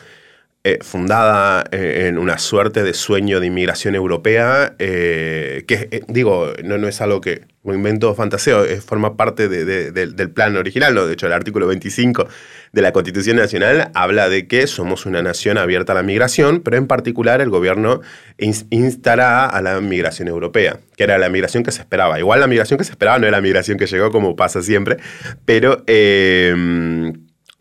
eh, 0.68 0.78
fundada 0.82 1.64
eh, 1.72 2.08
en 2.08 2.18
una 2.18 2.36
suerte 2.36 2.82
de 2.82 2.92
sueño 2.92 3.40
de 3.40 3.46
inmigración 3.46 3.94
europea, 3.94 4.74
eh, 4.78 5.64
que 5.66 6.02
digo, 6.08 6.52
no, 6.62 6.76
no, 6.76 6.88
es 6.88 7.00
algo 7.00 7.22
que 7.22 7.46
me 7.62 7.72
invento 7.72 8.14
fantaseo, 8.14 8.66
forma 8.82 9.16
parte 9.16 9.48
del 9.48 10.30
plan 10.30 10.56
original, 10.56 10.94
¿no? 10.94 11.06
de 11.06 11.14
hecho 11.14 11.26
el 11.26 11.32
artículo 11.32 11.66
25 11.68 12.28
de 12.72 12.82
la 12.82 12.92
Constitución 12.92 13.38
Nacional 13.38 13.90
habla 13.94 14.28
de 14.28 14.46
que 14.46 14.66
somos 14.66 15.06
una 15.06 15.22
nación 15.22 15.56
abierta 15.56 15.92
a 15.92 15.94
la 15.94 16.02
migración, 16.02 16.60
pero 16.60 16.76
en 16.76 16.86
particular 16.86 17.40
el 17.40 17.48
gobierno 17.48 18.02
instará 18.36 19.46
a 19.46 19.62
la 19.62 19.80
migración 19.80 20.28
europea, 20.28 20.80
que 20.96 21.04
era 21.04 21.16
la 21.16 21.30
migración 21.30 21.62
que 21.62 21.72
se 21.72 21.80
esperaba. 21.80 22.18
Igual 22.18 22.40
la 22.40 22.46
migración 22.46 22.76
que 22.76 22.84
se 22.84 22.92
esperaba 22.92 23.18
no 23.18 23.26
era 23.26 23.38
la 23.38 23.42
migración 23.42 23.78
que 23.78 23.86
llegó 23.86 24.10
como 24.10 24.36
pasa 24.36 24.62
siempre, 24.62 24.98
pero 25.46 25.82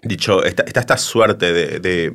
dicho, 0.04 0.44
está, 0.44 0.64
esta 0.64 0.98
suerte 0.98 1.54
de 1.54 1.80
de 1.80 2.14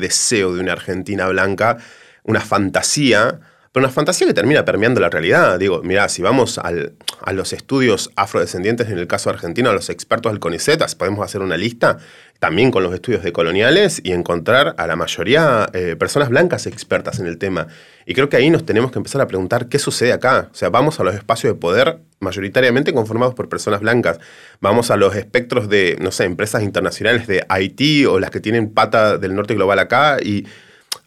deseo 0.00 0.54
de 0.54 0.60
una 0.60 0.72
Argentina 0.72 1.26
blanca, 1.28 1.78
una 2.22 2.40
fantasía, 2.40 3.40
pero 3.72 3.84
una 3.84 3.92
fantasía 3.92 4.26
que 4.26 4.34
termina 4.34 4.64
permeando 4.64 5.00
la 5.00 5.10
realidad. 5.10 5.58
Digo, 5.58 5.82
mira, 5.82 6.08
si 6.08 6.22
vamos 6.22 6.58
a 6.58 7.32
los 7.32 7.52
estudios 7.52 8.10
afrodescendientes, 8.16 8.88
en 8.88 8.98
el 8.98 9.06
caso 9.06 9.28
argentino, 9.28 9.68
a 9.70 9.74
los 9.74 9.90
expertos 9.90 10.32
del 10.32 10.40
CONICET, 10.40 10.94
podemos 10.96 11.24
hacer 11.24 11.42
una 11.42 11.56
lista 11.56 11.98
también 12.38 12.70
con 12.70 12.82
los 12.82 12.92
estudios 12.92 13.22
de 13.22 13.32
coloniales 13.32 14.00
y 14.04 14.12
encontrar 14.12 14.74
a 14.78 14.86
la 14.86 14.96
mayoría 14.96 15.68
eh, 15.72 15.96
personas 15.98 16.28
blancas 16.28 16.66
expertas 16.66 17.18
en 17.18 17.26
el 17.26 17.38
tema. 17.38 17.68
Y 18.04 18.14
creo 18.14 18.28
que 18.28 18.36
ahí 18.36 18.50
nos 18.50 18.64
tenemos 18.64 18.92
que 18.92 18.98
empezar 18.98 19.20
a 19.20 19.26
preguntar 19.26 19.68
qué 19.68 19.78
sucede 19.78 20.12
acá. 20.12 20.48
O 20.52 20.54
sea, 20.54 20.68
vamos 20.68 21.00
a 21.00 21.04
los 21.04 21.14
espacios 21.14 21.54
de 21.54 21.58
poder 21.58 22.00
mayoritariamente 22.20 22.92
conformados 22.92 23.34
por 23.34 23.48
personas 23.48 23.80
blancas. 23.80 24.18
Vamos 24.60 24.90
a 24.90 24.96
los 24.96 25.16
espectros 25.16 25.68
de, 25.68 25.96
no 26.00 26.12
sé, 26.12 26.24
empresas 26.24 26.62
internacionales 26.62 27.26
de 27.26 27.44
Haití 27.48 28.06
o 28.06 28.18
las 28.18 28.30
que 28.30 28.40
tienen 28.40 28.70
pata 28.70 29.18
del 29.18 29.34
norte 29.34 29.54
global 29.54 29.78
acá 29.78 30.18
y 30.22 30.46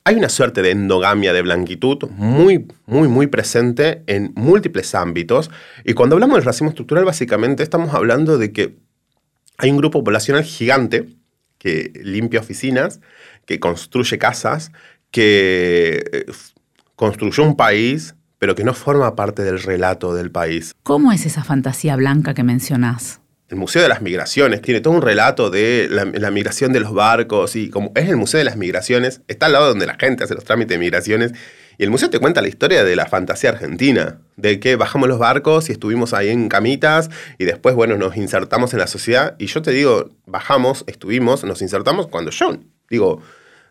hay 0.04 0.16
una 0.16 0.30
suerte 0.30 0.62
de 0.62 0.72
endogamia 0.72 1.34
de 1.34 1.42
blanquitud 1.42 2.10
muy, 2.10 2.68
muy, 2.86 3.08
muy 3.08 3.28
presente 3.28 4.02
en 4.08 4.34
múltiples 4.36 4.96
ámbitos. 4.96 5.52
Y 5.84 5.94
cuando 5.94 6.16
hablamos 6.16 6.38
del 6.38 6.46
racismo 6.46 6.70
estructural, 6.70 7.06
básicamente 7.06 7.64
estamos 7.64 7.94
hablando 7.94 8.38
de 8.38 8.52
que 8.52 8.76
hay 9.58 9.70
un 9.72 9.78
grupo 9.78 10.04
poblacional 10.04 10.44
gigante 10.44 11.19
que 11.60 11.92
limpia 12.04 12.40
oficinas, 12.40 13.00
que 13.46 13.60
construye 13.60 14.18
casas, 14.18 14.72
que 15.12 16.04
eh, 16.12 16.26
construyó 16.96 17.44
un 17.44 17.56
país, 17.56 18.16
pero 18.40 18.56
que 18.56 18.64
no 18.64 18.74
forma 18.74 19.16
parte 19.16 19.44
del 19.44 19.62
relato 19.62 20.16
del 20.16 20.32
país. 20.32 20.74
¿Cómo 20.84 21.12
es 21.12 21.26
esa 21.26 21.44
fantasía 21.44 21.96
blanca 21.96 22.34
que 22.34 22.44
mencionás? 22.44 23.22
El 23.50 23.58
Museo 23.58 23.82
de 23.82 23.90
las 23.90 24.02
Migraciones 24.02 24.62
tiene 24.62 24.80
todo 24.80 24.94
un 24.94 25.02
relato 25.02 25.50
de 25.50 25.88
la, 25.90 26.32
migración 26.32 26.72
de 26.72 26.80
los 26.80 26.94
barcos 26.94 27.56
y 27.56 27.70
como 27.70 27.92
es 27.96 28.08
el 28.08 28.16
Museo 28.16 28.38
de 28.38 28.44
las 28.44 28.58
Migraciones, 28.58 29.22
está 29.28 29.48
al 29.48 29.54
lado 29.54 29.70
donde 29.70 29.88
la 29.88 29.96
gente 29.96 30.24
hace 30.24 30.36
los 30.36 30.44
trámites 30.44 30.70
de 30.70 30.78
migraciones 30.78 31.34
y 31.80 31.84
el 31.84 31.92
museo 31.92 32.10
te 32.10 32.20
cuenta 32.20 32.42
la 32.42 32.50
historia 32.50 32.84
de 32.84 32.96
la 32.98 33.06
fantasía 33.06 33.52
argentina, 33.52 34.20
de 34.36 34.60
que 34.60 34.76
bajamos 34.76 35.08
los 35.08 35.18
barcos 35.18 35.70
y 35.70 35.72
estuvimos 35.72 36.14
ahí 36.14 36.28
en 36.28 36.50
camitas 36.50 37.10
y 37.38 37.46
después, 37.46 37.74
bueno, 37.74 37.96
nos 37.96 38.18
insertamos 38.18 38.74
en 38.74 38.80
la 38.80 38.88
sociedad 38.88 39.36
y 39.40 39.46
yo 39.46 39.62
te 39.62 39.72
digo, 39.72 40.10
bajamos, 40.26 40.84
estuvimos, 40.88 41.46
nos 41.46 41.62
insertamos 41.62 42.08
cuando 42.08 42.32
yo, 42.32 42.58
digo, 42.90 43.22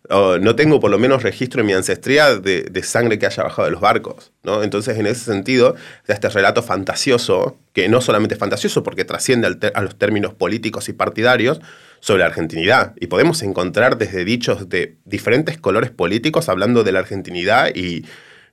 no 0.08 0.56
tengo 0.56 0.80
por 0.80 0.90
lo 0.90 0.98
menos 0.98 1.22
registro 1.22 1.60
en 1.60 1.66
mi 1.66 1.74
ancestría 1.74 2.36
de, 2.36 2.82
sangre 2.82 3.18
que 3.18 3.26
haya 3.26 3.42
bajado 3.42 3.66
de 3.66 3.72
los 3.72 3.82
barcos. 3.82 4.32
¿no? 4.42 4.62
Entonces, 4.62 4.96
en 4.96 5.06
ese 5.06 5.26
sentido, 5.26 5.76
este 6.06 6.30
relato 6.30 6.62
fantasioso, 6.62 7.58
que 7.74 7.90
no 7.90 8.00
solamente 8.00 8.36
es 8.36 8.40
fantasioso 8.40 8.82
porque 8.82 9.04
trasciende 9.04 9.70
a 9.74 9.82
los 9.82 9.98
términos 9.98 10.32
políticos 10.32 10.88
y 10.88 10.94
partidarios, 10.94 11.60
sobre 12.00 12.20
la 12.20 12.26
argentinidad. 12.26 12.94
Y 13.00 13.06
podemos 13.06 13.42
encontrar 13.42 13.98
desde 13.98 14.24
dichos 14.24 14.68
de 14.68 14.96
diferentes 15.04 15.58
colores 15.58 15.90
políticos 15.90 16.48
hablando 16.48 16.84
de 16.84 16.92
la 16.92 17.00
argentinidad 17.00 17.74
y 17.74 18.04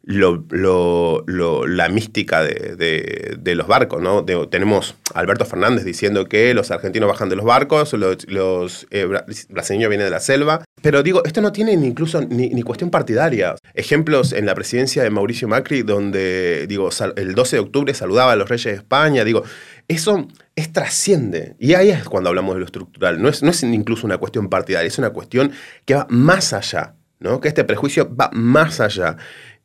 la 0.08 1.90
mística 1.90 2.44
de, 2.44 3.56
los 3.56 3.68
barcos, 3.68 4.02
¿no? 4.02 4.26
tenemos 4.48 4.96
Alberto 5.14 5.46
Fernández 5.46 5.84
diciendo 5.84 6.26
que 6.26 6.54
los 6.54 6.72
argentinos 6.72 7.10
bajan 7.10 7.30
de 7.30 7.36
los 7.36 7.46
barcos, 7.46 7.94
los, 7.94 8.28
los 8.28 8.88
eh, 8.92 9.06
brasileños 9.50 9.90
vienen 9.90 10.08
de 10.08 10.12
la 10.12 10.20
selva. 10.20 10.64
Pero 10.82 11.02
digo, 11.02 11.24
esto 11.26 11.42
no 11.42 11.52
tiene 11.52 11.76
ni 11.76 11.88
incluso 11.88 12.22
ni, 12.22 12.62
cuestión 12.62 12.92
partidaria. 12.92 13.56
Ejemplos 13.74 14.34
en 14.34 14.46
la 14.46 14.54
presidencia 14.54 15.02
de 15.02 15.10
Mauricio 15.10 15.48
Macri, 15.48 15.82
donde, 15.82 16.68
digo, 16.68 16.90
el 17.16 17.34
12 17.34 17.56
de 17.56 17.60
octubre 17.60 17.94
saludaba 17.94 18.34
a 18.34 18.36
los 18.36 18.48
reyes 18.48 18.66
de 18.66 18.74
España, 18.74 19.24
digo, 19.24 19.44
eso 19.88 20.28
es 20.56 20.72
trasciende. 20.72 21.56
Y 21.60 21.74
ahí 21.74 21.90
es 21.90 22.04
cuando 22.04 22.30
hablamos 22.30 22.56
de 22.56 22.60
lo 22.60 22.66
estructural. 22.66 23.20
No 23.22 23.30
es, 23.30 23.42
no 23.42 23.50
es 23.50 23.64
incluso 23.64 24.06
una 24.06 24.18
cuestión 24.18 24.50
partidaria, 24.50 24.88
es 24.88 25.00
una 25.00 25.10
cuestión 25.10 25.52
que 25.86 25.96
va 25.96 26.06
más 26.10 26.54
allá, 26.54 26.96
¿no? 27.20 27.40
Que 27.40 27.48
este 27.48 27.64
prejuicio 27.64 28.16
va 28.16 28.30
más 28.34 28.80
allá. 28.80 29.18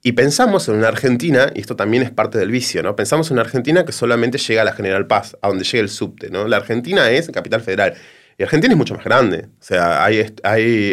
Y 0.02 0.12
pensamos 0.12 0.66
en 0.69 0.76
una 0.76 0.88
Argentina, 0.88 1.52
y 1.54 1.61
esto 1.61 1.76
también 1.76 2.02
es 2.02 2.11
parte 2.11 2.38
del 2.38 2.50
vicio, 2.50 2.83
¿no? 2.83 2.97
Pensamos 2.97 3.28
en 3.30 3.35
una 3.35 3.42
Argentina 3.42 3.85
que 3.85 3.92
solamente 3.92 4.38
llega 4.38 4.62
a 4.62 4.64
la 4.64 4.73
General 4.73 5.07
Paz, 5.07 5.37
a 5.42 5.49
donde 5.49 5.64
llega 5.64 5.83
el 5.83 5.90
subte, 5.90 6.30
¿no? 6.30 6.49
La 6.49 6.57
Argentina 6.57 7.11
es 7.11 7.30
capital 7.30 7.61
federal. 7.61 7.95
Y 8.38 8.42
Argentina 8.42 8.73
es 8.73 8.78
mucho 8.78 8.95
más 8.95 9.04
grande. 9.04 9.49
O 9.61 9.62
sea, 9.62 10.02
hay, 10.02 10.19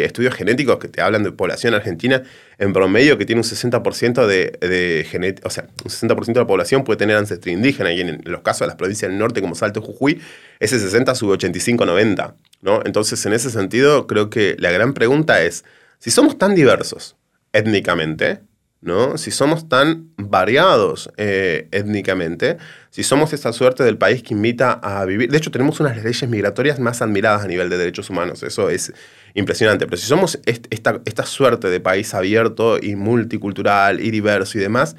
estudios 0.02 0.34
genéticos 0.34 0.78
que 0.78 0.88
te 0.88 1.00
hablan 1.00 1.22
de 1.22 1.32
población 1.32 1.72
argentina 1.72 2.22
en 2.58 2.74
promedio 2.74 3.16
que 3.16 3.24
tiene 3.24 3.40
un 3.40 3.46
60% 3.46 4.26
de, 4.26 4.58
de 4.60 5.40
o 5.42 5.48
sea, 5.48 5.66
un 5.82 5.90
60% 5.90 6.26
de 6.26 6.40
la 6.40 6.46
población 6.46 6.84
puede 6.84 6.98
tener 6.98 7.16
ancestría 7.16 7.54
indígena. 7.54 7.90
Y 7.90 8.02
en, 8.02 8.20
los 8.24 8.42
casos 8.42 8.60
de 8.60 8.66
las 8.66 8.76
provincias 8.76 9.10
del 9.10 9.18
norte 9.18 9.40
como 9.40 9.54
Salto 9.54 9.80
Jujuy, 9.80 10.20
ese 10.60 10.78
60 10.78 11.14
sube 11.14 11.38
85-90. 11.38 12.34
¿no? 12.60 12.82
Entonces, 12.84 13.24
en 13.24 13.32
ese 13.32 13.48
sentido, 13.48 14.06
creo 14.06 14.28
que 14.28 14.54
la 14.58 14.70
gran 14.70 14.92
pregunta 14.92 15.42
es, 15.42 15.64
si 15.98 16.10
somos 16.10 16.36
tan 16.36 16.54
diversos 16.54 17.16
étnicamente, 17.54 18.40
¿no? 18.80 19.18
Si 19.18 19.30
somos 19.30 19.68
tan 19.68 20.10
variados 20.16 21.10
eh, 21.16 21.68
étnicamente, 21.72 22.58
si 22.90 23.02
somos 23.02 23.32
esta 23.32 23.52
suerte 23.52 23.82
del 23.82 23.98
país 23.98 24.22
que 24.22 24.34
invita 24.34 24.72
a 24.72 25.04
vivir, 25.04 25.30
de 25.30 25.38
hecho 25.38 25.50
tenemos 25.50 25.80
unas 25.80 25.96
leyes 25.96 26.28
migratorias 26.28 26.78
más 26.78 27.02
admiradas 27.02 27.44
a 27.44 27.48
nivel 27.48 27.68
de 27.70 27.76
derechos 27.76 28.08
humanos, 28.10 28.42
eso 28.42 28.70
es 28.70 28.92
impresionante, 29.34 29.86
pero 29.86 29.96
si 29.96 30.06
somos 30.06 30.38
esta, 30.46 31.00
esta 31.04 31.26
suerte 31.26 31.68
de 31.68 31.80
país 31.80 32.14
abierto 32.14 32.78
y 32.80 32.94
multicultural 32.94 34.00
y 34.00 34.10
diverso 34.10 34.58
y 34.58 34.60
demás, 34.60 34.96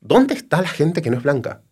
¿dónde 0.00 0.34
está 0.34 0.60
la 0.60 0.68
gente 0.68 1.00
que 1.00 1.10
no 1.10 1.18
es 1.18 1.22
blanca? 1.22 1.62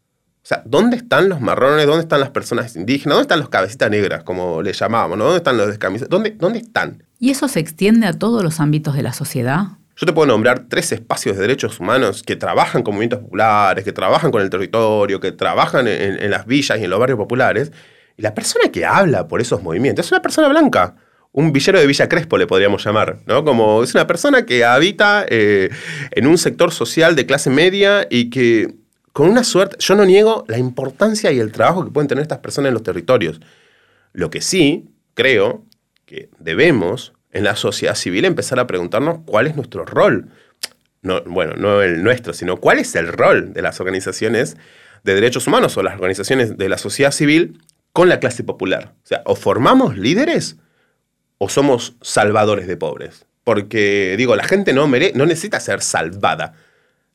O 0.42 0.46
sea, 0.46 0.62
¿dónde 0.64 0.96
están 0.96 1.28
los 1.28 1.40
marrones? 1.40 1.86
¿Dónde 1.86 2.02
están 2.02 2.20
las 2.20 2.30
personas 2.30 2.74
indígenas? 2.74 3.16
¿Dónde 3.16 3.24
están 3.24 3.40
los 3.40 3.50
cabecitas 3.50 3.90
negras, 3.90 4.24
como 4.24 4.62
le 4.62 4.72
llamábamos? 4.72 5.18
¿Dónde 5.18 5.36
están 5.36 5.58
los 5.58 5.66
descamisados? 5.66 6.08
¿Dónde, 6.08 6.30
¿Dónde 6.30 6.60
están? 6.60 7.04
¿Y 7.18 7.30
eso 7.30 7.46
se 7.46 7.60
extiende 7.60 8.06
a 8.06 8.14
todos 8.14 8.42
los 8.42 8.58
ámbitos 8.58 8.94
de 8.94 9.02
la 9.02 9.12
sociedad? 9.12 9.79
Yo 10.00 10.06
te 10.06 10.14
puedo 10.14 10.28
nombrar 10.28 10.64
tres 10.66 10.92
espacios 10.92 11.36
de 11.36 11.42
derechos 11.42 11.78
humanos 11.78 12.22
que 12.22 12.34
trabajan 12.34 12.82
con 12.82 12.94
movimientos 12.94 13.18
populares, 13.18 13.84
que 13.84 13.92
trabajan 13.92 14.30
con 14.30 14.40
el 14.40 14.48
territorio, 14.48 15.20
que 15.20 15.30
trabajan 15.30 15.86
en, 15.86 16.30
las 16.30 16.46
villas 16.46 16.78
y 16.80 16.84
en 16.84 16.90
los 16.90 16.98
barrios 16.98 17.18
populares. 17.18 17.70
Y 18.16 18.22
la 18.22 18.34
persona 18.34 18.72
que 18.72 18.86
habla 18.86 19.28
por 19.28 19.42
esos 19.42 19.62
movimientos 19.62 20.06
es 20.06 20.12
una 20.12 20.22
persona 20.22 20.48
blanca. 20.48 20.96
Un 21.32 21.52
villero 21.52 21.78
de 21.78 21.86
Villa 21.86 22.08
Crespo 22.08 22.38
le 22.38 22.46
podríamos 22.46 22.82
llamar, 22.82 23.18
¿no? 23.26 23.44
Como 23.44 23.82
es 23.82 23.94
una 23.94 24.06
persona 24.06 24.46
que 24.46 24.64
habita 24.64 25.26
eh, 25.28 25.68
en 26.12 26.26
un 26.26 26.38
sector 26.38 26.72
social 26.72 27.14
de 27.14 27.26
clase 27.26 27.50
media 27.50 28.06
y 28.08 28.30
que 28.30 28.74
con 29.12 29.28
una 29.28 29.44
suerte, 29.44 29.76
yo 29.80 29.96
no 29.96 30.06
niego 30.06 30.46
la 30.48 30.56
importancia 30.56 31.30
y 31.30 31.40
el 31.40 31.52
trabajo 31.52 31.84
que 31.84 31.90
pueden 31.90 32.08
tener 32.08 32.22
estas 32.22 32.38
personas 32.38 32.68
en 32.68 32.74
los 32.74 32.82
territorios. 32.82 33.38
Lo 34.14 34.30
que 34.30 34.40
sí 34.40 34.88
creo 35.12 35.66
que 36.06 36.30
debemos 36.38 37.12
en 37.32 37.44
la 37.44 37.56
sociedad 37.56 37.94
civil 37.94 38.24
empezar 38.24 38.58
a 38.58 38.66
preguntarnos 38.66 39.20
cuál 39.24 39.46
es 39.46 39.56
nuestro 39.56 39.84
rol. 39.84 40.28
No, 41.02 41.22
bueno, 41.24 41.54
no 41.56 41.82
el 41.82 42.02
nuestro, 42.02 42.32
sino 42.32 42.58
cuál 42.58 42.78
es 42.78 42.94
el 42.94 43.08
rol 43.08 43.52
de 43.52 43.62
las 43.62 43.80
organizaciones 43.80 44.56
de 45.04 45.14
derechos 45.14 45.46
humanos 45.46 45.76
o 45.76 45.82
las 45.82 45.94
organizaciones 45.94 46.58
de 46.58 46.68
la 46.68 46.78
sociedad 46.78 47.10
civil 47.10 47.60
con 47.92 48.08
la 48.08 48.20
clase 48.20 48.44
popular. 48.44 48.94
O 49.02 49.06
sea, 49.06 49.22
o 49.24 49.34
formamos 49.34 49.96
líderes 49.96 50.56
o 51.38 51.48
somos 51.48 51.96
salvadores 52.02 52.66
de 52.66 52.76
pobres. 52.76 53.26
Porque, 53.44 54.14
digo, 54.18 54.36
la 54.36 54.44
gente 54.44 54.72
no, 54.72 54.86
no 54.86 55.26
necesita 55.26 55.58
ser 55.58 55.80
salvada. 55.80 56.52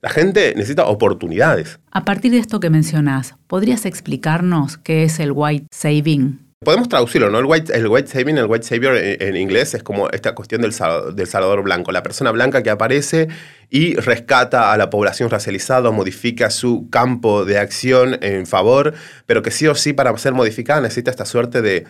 La 0.02 0.10
gente 0.10 0.54
necesita 0.56 0.86
oportunidades. 0.86 1.80
A 1.92 2.06
partir 2.06 2.32
de 2.32 2.40
esto 2.40 2.60
que 2.60 2.70
mencionás, 2.70 3.36
¿podrías 3.48 3.86
explicarnos 3.86 4.78
qué 4.78 5.04
es 5.04 5.20
el 5.20 5.32
white 5.32 5.68
saving? 5.72 6.45
Podemos 6.66 6.90
traducirlo, 6.90 7.30
¿no? 7.30 7.40
El 7.40 7.46
white, 7.46 7.74
el 7.74 7.88
white 7.88 8.10
saving, 8.10 8.38
el 8.38 8.48
white 8.48 8.66
savior 8.66 8.98
en, 8.98 9.38
inglés 9.38 9.74
es 9.74 9.84
como 9.84 10.10
esta 10.10 10.36
cuestión 10.36 10.62
del, 10.62 10.74
del 11.16 11.28
salvador 11.28 11.64
blanco, 11.64 11.94
la 11.94 12.04
persona 12.04 12.32
blanca 12.32 12.62
que 12.62 12.70
aparece 12.70 13.30
y 13.70 13.96
rescata 13.96 14.74
a 14.74 14.78
la 14.78 14.90
población 14.90 15.30
racializada, 15.30 15.92
modifica 15.92 16.50
su 16.50 16.90
campo 16.90 17.46
de 17.46 17.58
acción 17.58 18.18
en 18.22 18.46
favor, 18.46 18.94
pero 19.26 19.42
que 19.42 19.52
sí 19.52 19.68
o 19.68 19.76
sí 19.76 19.94
para 19.94 20.16
ser 20.18 20.34
modificada 20.34 20.82
necesita 20.82 21.12
esta 21.12 21.26
suerte 21.26 21.62
de 21.62 21.86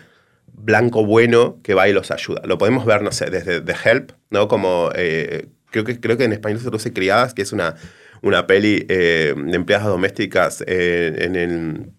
blanco 0.52 1.04
bueno 1.04 1.58
que 1.62 1.74
va 1.74 1.88
y 1.88 1.92
los 1.92 2.10
ayuda. 2.10 2.42
Lo 2.44 2.58
podemos 2.58 2.84
ver, 2.84 3.02
no 3.02 3.12
sé, 3.12 3.30
desde 3.30 3.60
The 3.60 3.74
Help, 3.84 4.12
¿no? 4.30 4.48
Como, 4.48 4.90
eh, 4.94 5.48
creo, 5.70 5.84
que, 5.84 6.00
creo 6.00 6.16
que 6.16 6.24
en 6.24 6.32
español 6.32 6.58
se 6.58 6.64
traduce 6.64 6.92
Criadas, 6.92 7.34
que 7.34 7.42
es 7.42 7.52
una, 7.52 7.76
una 8.22 8.46
peli 8.46 8.84
eh, 8.88 9.34
de 9.36 9.56
empleadas 9.56 9.86
domésticas 9.86 10.64
eh, 10.66 11.14
en 11.18 11.36
el 11.36 11.92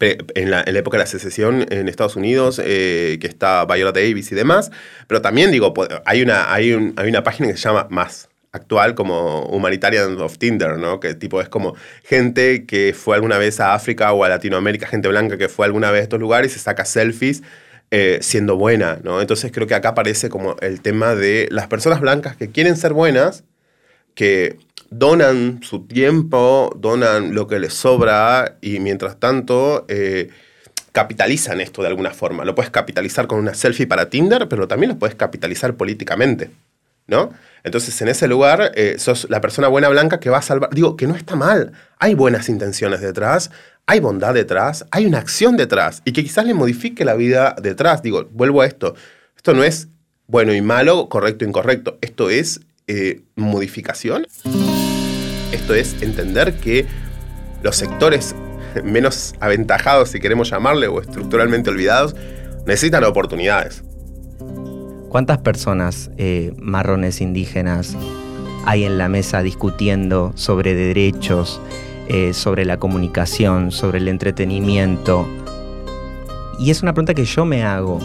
en 0.00 0.50
la, 0.50 0.62
en 0.66 0.72
la 0.74 0.80
época 0.80 0.96
de 0.96 1.04
la 1.04 1.06
secesión 1.06 1.66
en 1.70 1.88
Estados 1.88 2.16
Unidos, 2.16 2.60
eh, 2.64 3.18
que 3.20 3.26
está 3.26 3.64
Viola 3.66 3.92
Davis 3.92 4.32
y 4.32 4.34
demás, 4.34 4.70
pero 5.06 5.20
también 5.22 5.50
digo, 5.50 5.72
hay 6.04 6.22
una, 6.22 6.52
hay, 6.52 6.72
un- 6.72 6.94
hay 6.96 7.08
una 7.08 7.22
página 7.22 7.48
que 7.48 7.56
se 7.56 7.62
llama 7.68 7.86
Más 7.90 8.28
actual 8.52 8.94
como 8.94 9.44
Humanitarian 9.46 10.20
of 10.20 10.38
Tinder, 10.38 10.76
¿no? 10.78 10.98
Que 11.00 11.14
tipo 11.14 11.40
es 11.40 11.48
como 11.48 11.76
gente 12.02 12.66
que 12.66 12.94
fue 12.98 13.14
alguna 13.16 13.38
vez 13.38 13.60
a 13.60 13.74
África 13.74 14.12
o 14.12 14.24
a 14.24 14.28
Latinoamérica, 14.28 14.86
gente 14.86 15.08
blanca 15.08 15.38
que 15.38 15.48
fue 15.48 15.66
alguna 15.66 15.90
vez 15.92 16.00
a 16.00 16.02
estos 16.04 16.18
lugares 16.20 16.50
y 16.52 16.54
se 16.54 16.60
saca 16.60 16.84
selfies 16.84 17.42
eh, 17.92 18.18
siendo 18.22 18.56
buena, 18.56 18.98
¿no? 19.04 19.20
Entonces 19.20 19.52
creo 19.52 19.66
que 19.66 19.74
acá 19.74 19.90
aparece 19.90 20.28
como 20.30 20.56
el 20.60 20.80
tema 20.80 21.14
de 21.14 21.48
las 21.50 21.66
personas 21.68 22.00
blancas 22.00 22.36
que 22.36 22.50
quieren 22.50 22.76
ser 22.76 22.92
buenas, 22.92 23.44
que 24.14 24.56
donan 24.90 25.60
su 25.62 25.86
tiempo, 25.86 26.76
donan 26.76 27.34
lo 27.34 27.46
que 27.46 27.58
les 27.58 27.74
sobra 27.74 28.56
y 28.60 28.80
mientras 28.80 29.18
tanto 29.18 29.86
eh, 29.88 30.30
capitalizan 30.92 31.60
esto 31.60 31.82
de 31.82 31.88
alguna 31.88 32.10
forma. 32.10 32.44
Lo 32.44 32.54
puedes 32.54 32.70
capitalizar 32.70 33.26
con 33.26 33.38
una 33.38 33.54
selfie 33.54 33.86
para 33.86 34.10
Tinder, 34.10 34.48
pero 34.48 34.68
también 34.68 34.90
lo 34.90 34.98
puedes 34.98 35.14
capitalizar 35.14 35.74
políticamente, 35.76 36.50
¿no? 37.06 37.30
Entonces 37.62 38.00
en 38.02 38.08
ese 38.08 38.26
lugar 38.26 38.72
eh, 38.74 38.96
sos 38.98 39.28
la 39.30 39.40
persona 39.40 39.68
buena 39.68 39.88
blanca 39.88 40.18
que 40.18 40.30
va 40.30 40.38
a 40.38 40.42
salvar. 40.42 40.70
Digo, 40.70 40.96
que 40.96 41.06
no 41.06 41.14
está 41.14 41.36
mal. 41.36 41.72
Hay 41.98 42.14
buenas 42.14 42.48
intenciones 42.48 43.00
detrás, 43.00 43.50
hay 43.86 44.00
bondad 44.00 44.34
detrás, 44.34 44.86
hay 44.90 45.06
una 45.06 45.18
acción 45.18 45.56
detrás 45.56 46.02
y 46.04 46.12
que 46.12 46.22
quizás 46.22 46.46
le 46.46 46.54
modifique 46.54 47.04
la 47.04 47.14
vida 47.14 47.54
detrás. 47.62 48.02
Digo, 48.02 48.28
vuelvo 48.32 48.62
a 48.62 48.66
esto. 48.66 48.94
Esto 49.36 49.54
no 49.54 49.62
es 49.62 49.88
bueno 50.26 50.52
y 50.52 50.62
malo, 50.62 51.08
correcto 51.08 51.44
e 51.44 51.48
incorrecto. 51.48 51.98
Esto 52.00 52.30
es 52.30 52.60
eh, 52.86 53.22
modificación. 53.36 54.26
Es 55.74 56.02
entender 56.02 56.54
que 56.54 56.86
los 57.62 57.76
sectores 57.76 58.34
menos 58.84 59.34
aventajados, 59.40 60.10
si 60.10 60.20
queremos 60.20 60.50
llamarle, 60.50 60.88
o 60.88 61.00
estructuralmente 61.00 61.70
olvidados, 61.70 62.14
necesitan 62.66 63.04
oportunidades. 63.04 63.82
¿Cuántas 65.08 65.38
personas 65.38 66.10
eh, 66.18 66.52
marrones 66.56 67.20
indígenas 67.20 67.96
hay 68.64 68.84
en 68.84 68.96
la 68.96 69.08
mesa 69.08 69.42
discutiendo 69.42 70.32
sobre 70.36 70.74
derechos, 70.74 71.60
eh, 72.08 72.32
sobre 72.32 72.64
la 72.64 72.78
comunicación, 72.78 73.72
sobre 73.72 73.98
el 73.98 74.08
entretenimiento? 74.08 75.26
Y 76.60 76.70
es 76.70 76.82
una 76.82 76.92
pregunta 76.92 77.14
que 77.14 77.24
yo 77.24 77.44
me 77.44 77.64
hago 77.64 77.98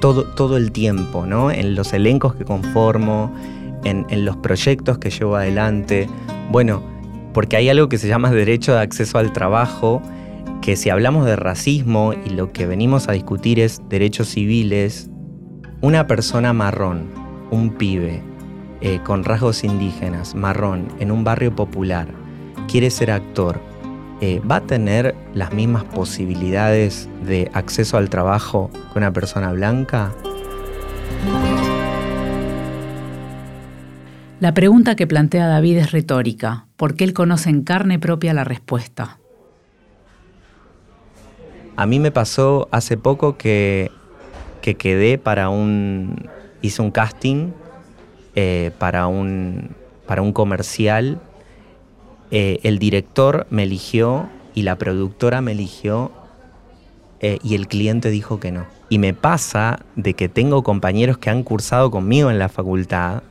todo, 0.00 0.24
todo 0.24 0.56
el 0.58 0.72
tiempo, 0.72 1.24
¿no? 1.24 1.50
En 1.50 1.74
los 1.74 1.92
elencos 1.94 2.34
que 2.34 2.44
conformo, 2.44 3.34
en, 3.84 4.04
en 4.10 4.24
los 4.24 4.36
proyectos 4.36 4.98
que 4.98 5.10
llevo 5.10 5.36
adelante. 5.36 6.08
Bueno, 6.50 6.82
porque 7.32 7.56
hay 7.56 7.68
algo 7.68 7.88
que 7.88 7.98
se 7.98 8.08
llama 8.08 8.30
derecho 8.30 8.72
de 8.72 8.80
acceso 8.80 9.18
al 9.18 9.32
trabajo, 9.32 10.00
que 10.62 10.76
si 10.76 10.90
hablamos 10.90 11.26
de 11.26 11.36
racismo 11.36 12.14
y 12.24 12.30
lo 12.30 12.52
que 12.52 12.66
venimos 12.66 13.08
a 13.08 13.12
discutir 13.12 13.60
es 13.60 13.82
derechos 13.88 14.28
civiles, 14.28 15.10
una 15.80 16.06
persona 16.06 16.52
marrón, 16.52 17.10
un 17.50 17.70
pibe, 17.70 18.22
eh, 18.80 19.00
con 19.04 19.24
rasgos 19.24 19.64
indígenas, 19.64 20.34
marrón, 20.34 20.88
en 20.98 21.10
un 21.10 21.24
barrio 21.24 21.54
popular, 21.54 22.08
quiere 22.68 22.90
ser 22.90 23.10
actor, 23.10 23.60
eh, 24.20 24.40
¿va 24.50 24.56
a 24.56 24.60
tener 24.62 25.14
las 25.34 25.52
mismas 25.52 25.84
posibilidades 25.84 27.08
de 27.26 27.50
acceso 27.52 27.98
al 27.98 28.08
trabajo 28.08 28.70
que 28.92 28.98
una 28.98 29.12
persona 29.12 29.52
blanca? 29.52 30.12
La 34.38 34.52
pregunta 34.52 34.96
que 34.96 35.06
plantea 35.06 35.46
David 35.46 35.78
es 35.78 35.92
retórica, 35.92 36.66
porque 36.76 37.04
él 37.04 37.14
conoce 37.14 37.48
en 37.48 37.62
carne 37.62 37.98
propia 37.98 38.34
la 38.34 38.44
respuesta. 38.44 39.18
A 41.76 41.86
mí 41.86 41.98
me 41.98 42.10
pasó 42.10 42.68
hace 42.70 42.98
poco 42.98 43.38
que, 43.38 43.90
que 44.60 44.74
quedé 44.74 45.16
para 45.16 45.48
un. 45.48 46.28
hice 46.60 46.82
un 46.82 46.90
casting 46.90 47.52
eh, 48.34 48.72
para, 48.78 49.06
un, 49.06 49.70
para 50.06 50.20
un 50.20 50.32
comercial. 50.32 51.18
Eh, 52.30 52.60
el 52.62 52.78
director 52.78 53.46
me 53.48 53.62
eligió 53.62 54.28
y 54.54 54.62
la 54.62 54.76
productora 54.76 55.40
me 55.40 55.52
eligió 55.52 56.12
eh, 57.20 57.38
y 57.42 57.54
el 57.54 57.68
cliente 57.68 58.10
dijo 58.10 58.38
que 58.38 58.52
no. 58.52 58.66
Y 58.90 58.98
me 58.98 59.14
pasa 59.14 59.80
de 59.94 60.12
que 60.12 60.28
tengo 60.28 60.62
compañeros 60.62 61.16
que 61.16 61.30
han 61.30 61.42
cursado 61.42 61.90
conmigo 61.90 62.30
en 62.30 62.38
la 62.38 62.50
facultad, 62.50 63.22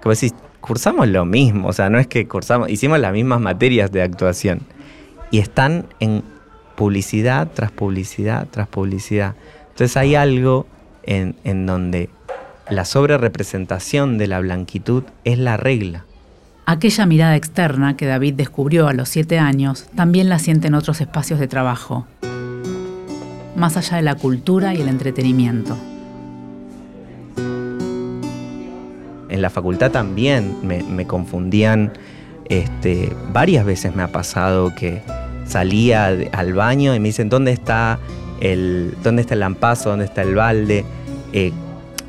que 0.00 0.08
vos 0.08 0.20
decís, 0.20 0.34
cursamos 0.66 1.08
lo 1.08 1.24
mismo, 1.24 1.68
o 1.68 1.72
sea, 1.72 1.90
no 1.90 1.98
es 1.98 2.06
que 2.06 2.26
cursamos, 2.26 2.68
hicimos 2.68 2.98
las 2.98 3.12
mismas 3.12 3.40
materias 3.40 3.92
de 3.92 4.02
actuación. 4.02 4.60
Y 5.30 5.38
están 5.38 5.86
en 6.00 6.22
publicidad 6.76 7.48
tras 7.52 7.72
publicidad 7.72 8.46
tras 8.50 8.68
publicidad. 8.68 9.34
Entonces 9.70 9.96
hay 9.96 10.14
algo 10.14 10.66
en, 11.02 11.34
en 11.44 11.66
donde 11.66 12.10
la 12.68 12.84
sobrerepresentación 12.84 14.18
de 14.18 14.26
la 14.26 14.40
blanquitud 14.40 15.04
es 15.24 15.38
la 15.38 15.56
regla. 15.56 16.04
Aquella 16.66 17.06
mirada 17.06 17.36
externa 17.36 17.96
que 17.96 18.06
David 18.06 18.34
descubrió 18.34 18.88
a 18.88 18.92
los 18.92 19.08
siete 19.08 19.38
años 19.38 19.86
también 19.94 20.28
la 20.28 20.38
siente 20.38 20.66
en 20.66 20.74
otros 20.74 21.00
espacios 21.00 21.38
de 21.38 21.46
trabajo, 21.46 22.06
más 23.54 23.76
allá 23.76 23.96
de 23.96 24.02
la 24.02 24.16
cultura 24.16 24.74
y 24.74 24.80
el 24.80 24.88
entretenimiento. 24.88 25.76
En 29.36 29.42
la 29.42 29.50
facultad 29.50 29.90
también 29.90 30.56
me, 30.62 31.06
confundían, 31.06 31.92
este, 32.48 33.12
varias 33.34 33.66
veces 33.66 33.94
me 33.94 34.02
ha 34.02 34.08
pasado 34.08 34.74
que 34.74 35.02
salía 35.46 36.06
al 36.06 36.54
baño 36.54 36.94
y 36.94 37.00
me 37.00 37.08
dicen, 37.08 37.28
¿dónde 37.28 37.52
está 37.52 37.98
el, 38.40 38.94
dónde 39.04 39.20
está 39.20 39.34
el 39.34 39.40
lampazo? 39.40 39.90
¿Dónde 39.90 40.06
está 40.06 40.22
el 40.22 40.34
balde? 40.34 40.86
Eh, 41.34 41.52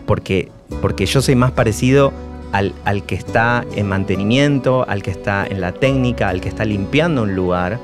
porque, 0.05 0.49
porque 0.81 1.05
yo 1.05 1.21
soy 1.21 1.35
más 1.35 1.51
parecido 1.51 2.13
al, 2.53 2.73
al 2.85 3.03
que 3.03 3.15
está 3.15 3.65
en 3.75 3.89
mantenimiento, 3.89 4.87
al 4.87 5.03
que 5.03 5.11
está 5.11 5.45
en 5.45 5.59
la 5.59 5.73
técnica, 5.73 6.29
al 6.29 6.39
que 6.39 6.47
está 6.47 6.63
limpiando 6.63 7.23
un 7.23 7.35
lugar, 7.35 7.77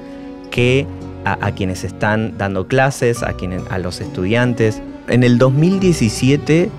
que 0.51 0.87
a, 1.25 1.45
a 1.45 1.51
quienes 1.51 1.83
están 1.83 2.37
dando 2.37 2.69
clases, 2.69 3.23
a, 3.23 3.33
quienes, 3.33 3.61
a 3.69 3.77
los 3.77 3.99
estudiantes. 3.99 4.81
En 5.09 5.25
el 5.25 5.37
2017 5.37 6.69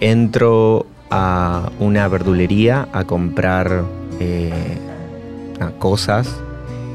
entro 0.00 0.86
a 1.10 1.70
una 1.78 2.08
verdulería 2.08 2.88
a 2.92 3.04
comprar 3.04 3.84
eh, 4.20 4.52
cosas, 5.78 6.28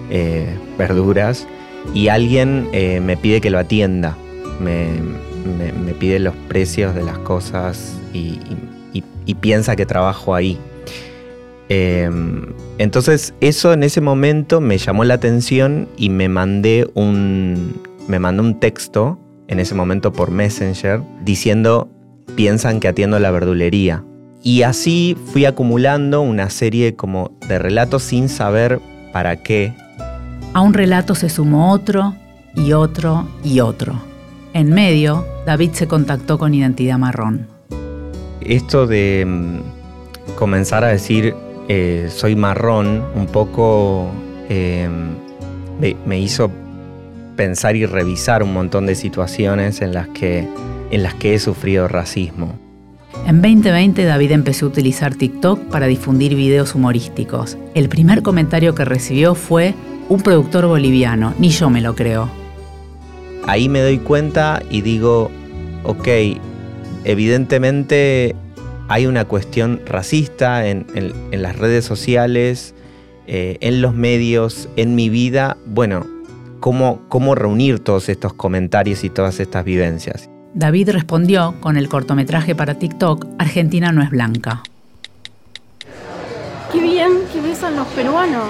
eh, 0.10 0.58
verduras, 0.78 1.48
y 1.94 2.08
alguien 2.10 2.68
eh, 2.74 3.00
me 3.02 3.18
pide 3.18 3.42
que 3.42 3.50
lo 3.50 3.60
atienda. 3.60 4.18
Me, 4.60 4.88
me- 4.94 5.94
pide 5.94 6.20
los 6.20 6.34
precios 6.48 6.96
de 6.96 7.04
las 7.04 7.18
cosas 7.20 7.98
y, 8.14 8.40
y- 8.94 9.34
piensa 9.36 9.76
que 9.76 9.86
trabajo 9.86 10.34
ahí. 10.34 10.58
Eh, 11.70 12.10
entonces 12.80 13.34
eso 13.42 13.74
en 13.74 13.84
ese 13.84 14.02
momento 14.02 14.60
me 14.62 14.78
llamó 14.78 15.04
la 15.04 15.16
atención 15.16 15.88
y 15.98 16.10
me 16.10 16.30
mandé 16.30 16.90
un, 16.96 17.80
me 18.08 18.18
mandé 18.18 18.42
un 18.42 18.60
texto 18.60 19.20
en 19.48 19.60
ese 19.60 19.76
momento 19.76 20.12
por 20.14 20.32
Messenger 20.32 21.02
diciendo 21.24 21.90
piensan 22.30 22.80
que 22.80 22.88
atiendo 22.88 23.20
la 23.20 23.32
verdulería. 23.32 24.04
Y 24.42 24.62
así 24.62 25.18
fui 25.34 25.46
acumulando 25.46 26.22
una 26.22 26.50
serie 26.50 26.96
como 26.96 27.32
de 27.48 27.60
relatos 27.60 28.04
sin 28.04 28.30
saber 28.30 28.80
para 29.12 29.38
qué. 29.38 29.74
A 30.54 30.62
un 30.62 30.74
relato 30.74 31.16
se 31.16 31.30
sumó 31.30 31.72
otro 31.72 32.16
y 32.56 32.74
otro 32.74 33.28
y 33.44 33.60
otro. 33.60 34.02
En 34.54 34.74
medio, 34.74 35.26
David 35.46 35.72
se 35.74 35.88
contactó 35.88 36.38
con 36.38 36.54
Identidad 36.54 36.98
Marrón. 36.98 37.48
Esto 38.42 38.88
de 38.88 39.26
mm, 39.28 40.36
comenzar 40.36 40.84
a 40.84 40.88
decir 40.88 41.36
eh, 41.68 42.10
soy 42.10 42.36
marrón 42.36 43.04
un 43.14 43.28
poco 43.28 44.10
eh, 44.50 44.90
me, 45.80 45.96
me 46.06 46.20
hizo 46.20 46.50
pensar 47.36 47.76
y 47.76 47.86
revisar 47.86 48.42
un 48.42 48.54
montón 48.54 48.88
de 48.88 48.96
situaciones 48.96 49.82
en 49.82 49.94
las 49.94 50.08
que, 50.08 50.48
en 50.92 51.04
las 51.04 51.14
que 51.16 51.34
he 51.34 51.40
sufrido 51.40 51.88
racismo. 51.88 52.58
En 53.26 53.42
2020 53.42 54.06
David 54.06 54.32
empezó 54.32 54.66
a 54.66 54.70
utilizar 54.70 55.16
TikTok 55.16 55.60
para 55.66 55.88
difundir 55.88 56.36
videos 56.36 56.74
humorísticos. 56.76 57.58
El 57.74 57.90
primer 57.90 58.22
comentario 58.22 58.76
que 58.76 58.86
recibió 58.86 59.36
fue 59.36 59.74
un 60.10 60.22
productor 60.22 60.66
boliviano, 60.66 61.34
ni 61.38 61.50
yo 61.50 61.70
me 61.70 61.82
lo 61.82 61.96
creo. 61.96 62.30
Ahí 63.46 63.70
me 63.70 63.82
doy 63.82 64.00
cuenta 64.00 64.62
y 64.70 64.82
digo, 64.82 65.32
ok, 65.84 66.08
evidentemente 67.04 68.36
hay 68.88 69.06
una 69.06 69.26
cuestión 69.26 69.82
racista 69.86 70.68
en, 70.68 70.88
las 71.32 71.58
redes 71.58 71.86
sociales, 71.86 72.74
eh, 73.28 73.58
en 73.62 73.82
los 73.82 73.94
medios, 73.94 74.70
en 74.76 74.96
mi 74.96 75.10
vida. 75.10 75.58
Bueno, 75.66 76.08
¿cómo, 76.60 77.02
¿cómo 77.10 77.36
reunir 77.36 77.80
todos 77.80 78.10
estos 78.10 78.34
comentarios 78.34 79.04
y 79.04 79.10
todas 79.10 79.40
estas 79.40 79.64
vivencias? 79.64 80.30
David 80.54 80.90
respondió 80.90 81.56
con 81.60 81.78
el 81.78 81.90
cortometraje 81.90 82.56
para 82.56 82.74
TikTok 82.76 83.28
Argentina 83.38 83.92
no 83.92 84.02
es 84.02 84.10
blanca. 84.10 84.64
Qué 86.72 86.80
bien 86.80 87.12
que 87.32 87.42
besan 87.42 87.76
los 87.76 87.88
peruanos. 87.88 88.48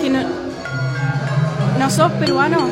¿Que 0.00 0.10
no, 0.10 0.20
no 1.78 1.90
sos 1.90 2.12
peruano? 2.12 2.68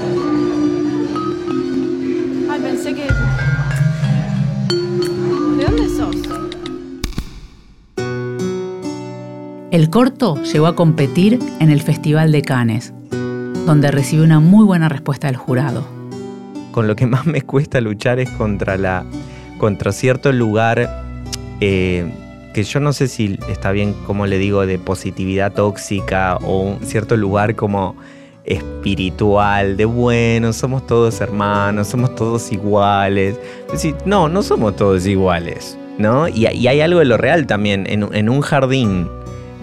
Ay, 2.50 2.60
pensé 2.60 2.94
que... 2.94 3.06
¿De 5.56 5.64
dónde 5.64 5.88
sos? 5.96 6.16
El 9.70 9.90
corto 9.90 10.42
llegó 10.42 10.66
a 10.66 10.76
competir 10.76 11.38
en 11.58 11.70
el 11.70 11.80
Festival 11.82 12.30
de 12.30 12.42
Cannes, 12.42 12.92
donde 13.66 13.90
recibió 13.90 14.24
una 14.24 14.40
muy 14.40 14.64
buena 14.64 14.88
respuesta 14.88 15.26
del 15.26 15.36
jurado. 15.36 15.86
Con 16.72 16.86
lo 16.86 16.96
que 16.96 17.06
más 17.06 17.26
me 17.26 17.42
cuesta 17.42 17.80
luchar 17.80 18.18
es 18.18 18.30
contra 18.30 18.76
la 18.76 19.04
contra 19.58 19.92
cierto 19.92 20.32
lugar 20.32 21.04
eh, 21.60 22.12
que 22.52 22.64
yo 22.64 22.80
no 22.80 22.92
sé 22.92 23.08
si 23.08 23.38
está 23.48 23.72
bien 23.72 23.94
como 24.06 24.26
le 24.26 24.38
digo 24.38 24.66
de 24.66 24.78
positividad 24.78 25.52
tóxica 25.52 26.36
o 26.36 26.60
un 26.60 26.86
cierto 26.86 27.16
lugar 27.16 27.54
como 27.54 27.96
espiritual 28.44 29.76
de 29.76 29.84
bueno, 29.86 30.52
somos 30.52 30.86
todos 30.86 31.20
hermanos, 31.20 31.88
somos 31.88 32.14
todos 32.14 32.52
iguales. 32.52 33.36
decir, 33.70 33.94
no, 34.04 34.28
no 34.28 34.42
somos 34.42 34.76
todos 34.76 35.06
iguales, 35.06 35.78
¿no? 35.98 36.28
Y, 36.28 36.46
hay 36.46 36.80
algo 36.80 36.98
de 36.98 37.06
lo 37.06 37.16
real 37.16 37.46
también 37.46 37.86
en, 37.88 38.28
un 38.28 38.40
jardín. 38.42 39.08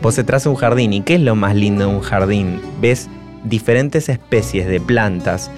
Vos 0.02 0.16
se 0.16 0.24
traza 0.24 0.50
un 0.50 0.56
jardín 0.56 0.94
y 0.94 1.02
¿qué 1.02 1.16
es 1.16 1.22
lo 1.22 1.36
más 1.36 1.56
lindo 1.56 1.88
de 1.88 1.94
un 1.94 2.02
jardín? 2.02 2.60
Ves 2.82 3.08
diferentes 3.44 4.10
especies 4.10 4.68
de 4.68 4.80
plantas 4.80 5.50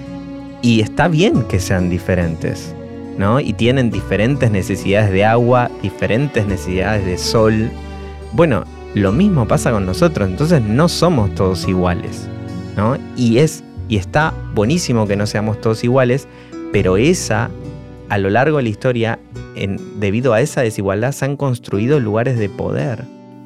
y 0.62 0.80
está 0.80 1.08
bien 1.08 1.42
que 1.44 1.60
sean 1.60 1.90
diferentes, 1.90 2.74
¿no? 3.18 3.40
Y 3.40 3.52
tienen 3.52 3.90
diferentes 3.90 4.50
necesidades 4.50 5.10
de 5.10 5.24
agua, 5.24 5.70
diferentes 5.82 6.46
necesidades 6.46 7.04
de 7.04 7.18
sol. 7.18 7.70
Bueno, 8.32 8.64
lo 8.94 9.12
mismo 9.12 9.46
pasa 9.46 9.70
con 9.72 9.84
nosotros, 9.86 10.28
entonces 10.28 10.62
no 10.62 10.88
somos 10.88 11.34
todos 11.34 11.68
iguales, 11.68 12.28
¿no? 12.76 12.96
Y 13.16 13.38
es 13.38 13.62
y 13.88 13.96
está 13.96 14.32
buenísimo 14.54 15.06
que 15.06 15.16
no 15.16 15.26
seamos 15.26 15.60
todos 15.60 15.84
iguales, 15.84 16.26
pero 16.72 16.96
esa 16.96 17.50
a 18.08 18.18
lo 18.18 18.30
largo 18.30 18.58
de 18.58 18.62
la 18.64 18.68
historia, 18.68 19.18
en, 19.56 20.00
debido 20.00 20.32
a 20.32 20.40
esa 20.40 20.62
desigualdad, 20.62 21.12
se 21.12 21.24
han 21.24 21.36
construido 21.36 22.00
lugares 22.00 22.38
de 22.38 22.48
poder. 22.48 23.04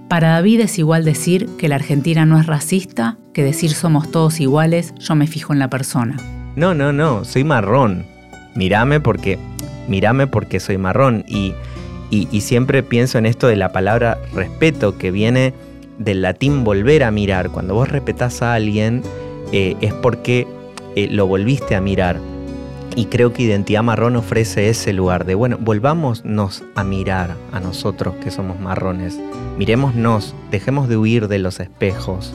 Para 0.08 0.30
David 0.30 0.60
es 0.60 0.78
igual 0.78 1.04
decir 1.04 1.48
que 1.58 1.68
la 1.68 1.76
Argentina 1.76 2.26
no 2.26 2.40
es 2.40 2.46
racista 2.46 3.18
que 3.38 3.44
decir 3.44 3.72
somos 3.72 4.10
todos 4.10 4.40
iguales, 4.40 4.92
yo 4.98 5.14
me 5.14 5.28
fijo 5.28 5.52
en 5.52 5.60
la 5.60 5.70
persona. 5.70 6.16
No, 6.56 6.74
no, 6.74 6.92
no, 6.92 7.24
soy 7.24 7.44
marrón. 7.44 8.04
Mírame 8.56 8.98
porque, 8.98 9.38
mírame 9.86 10.26
porque 10.26 10.58
soy 10.58 10.76
marrón. 10.76 11.24
Y, 11.28 11.54
y, 12.10 12.40
siempre 12.40 12.82
pienso 12.82 13.16
en 13.16 13.26
esto 13.26 13.46
de 13.46 13.54
la 13.54 13.70
palabra 13.70 14.18
respeto 14.34 14.98
que 14.98 15.12
viene 15.12 15.54
del 15.98 16.20
latín 16.20 16.64
volver 16.64 17.04
a 17.04 17.12
mirar. 17.12 17.50
Cuando 17.50 17.74
vos 17.74 17.88
respetás 17.88 18.42
a 18.42 18.54
alguien 18.54 19.04
eh, 19.52 19.76
es 19.80 19.94
porque 19.94 20.48
eh, 20.96 21.06
lo 21.08 21.28
volviste 21.28 21.76
a 21.76 21.80
mirar. 21.80 22.18
Y 22.96 23.04
creo 23.04 23.32
que 23.32 23.44
Identidad 23.44 23.84
Marrón 23.84 24.16
ofrece 24.16 24.68
ese 24.68 24.92
lugar 24.92 25.26
de, 25.26 25.36
bueno, 25.36 25.58
volvámonos 25.60 26.64
a 26.74 26.82
mirar 26.82 27.36
a 27.52 27.60
nosotros 27.60 28.16
que 28.16 28.32
somos 28.32 28.58
marrones. 28.58 29.16
Miremosnos, 29.58 30.34
dejemos 30.50 30.88
de 30.88 30.96
huir 30.96 31.28
de 31.28 31.38
los 31.38 31.60
espejos 31.60 32.34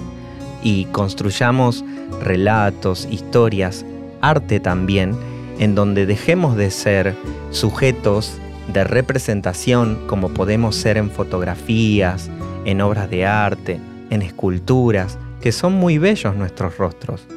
y 0.63 0.85
construyamos 0.85 1.83
relatos, 2.21 3.07
historias, 3.11 3.85
arte 4.21 4.59
también, 4.59 5.15
en 5.59 5.75
donde 5.75 6.05
dejemos 6.05 6.55
de 6.55 6.71
ser 6.71 7.15
sujetos 7.51 8.39
de 8.71 8.83
representación 8.83 9.99
como 10.07 10.29
podemos 10.29 10.75
ser 10.75 10.97
en 10.97 11.11
fotografías, 11.11 12.29
en 12.65 12.81
obras 12.81 13.09
de 13.09 13.25
arte, 13.25 13.79
en 14.09 14.21
esculturas, 14.21 15.17
que 15.41 15.51
son 15.51 15.73
muy 15.73 15.97
bellos 15.97 16.35
nuestros 16.35 16.77
rostros, 16.77 17.27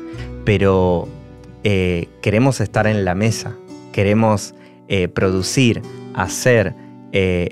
pero 0.45 1.09
eh, 1.65 2.09
queremos 2.23 2.61
estar 2.61 2.87
en 2.87 3.05
la 3.05 3.17
mesa, 3.17 3.57
queremos 3.93 4.55
eh, 4.87 5.09
producir, 5.09 5.83
hacer 6.15 6.75
eh, 7.11 7.51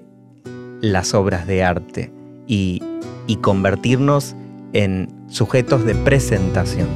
las 0.80 1.14
obras 1.14 1.48
de 1.48 1.64
arte 1.64 2.12
y, 2.46 2.80
y 3.26 3.36
convertirnos 3.36 4.36
en 4.74 5.08
sujetos 5.30 5.86
de 5.86 5.94
presentación. 5.94 6.88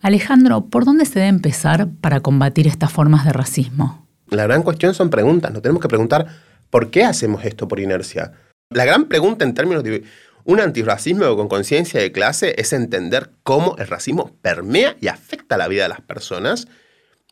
Alejandro, 0.00 0.66
¿por 0.66 0.84
dónde 0.84 1.04
se 1.04 1.18
debe 1.18 1.28
empezar 1.28 1.88
para 2.00 2.20
combatir 2.20 2.66
estas 2.66 2.90
formas 2.90 3.26
de 3.26 3.32
racismo? 3.32 4.08
La 4.30 4.44
gran 4.44 4.62
cuestión 4.62 4.94
son 4.94 5.10
preguntas. 5.10 5.52
Nos 5.52 5.60
tenemos 5.60 5.82
que 5.82 5.88
preguntar 5.88 6.26
por 6.70 6.90
qué 6.90 7.04
hacemos 7.04 7.44
esto 7.44 7.68
por 7.68 7.80
inercia. 7.80 8.32
La 8.70 8.84
gran 8.84 9.06
pregunta 9.06 9.44
en 9.44 9.54
términos 9.54 9.82
de 9.82 10.04
un 10.44 10.60
antirracismo 10.60 11.36
con 11.36 11.48
conciencia 11.48 12.00
de 12.00 12.12
clase 12.12 12.54
es 12.56 12.72
entender 12.72 13.30
cómo 13.42 13.76
el 13.76 13.86
racismo 13.86 14.32
permea 14.40 14.96
y 15.00 15.08
afecta 15.08 15.58
la 15.58 15.68
vida 15.68 15.82
de 15.82 15.90
las 15.90 16.00
personas 16.00 16.68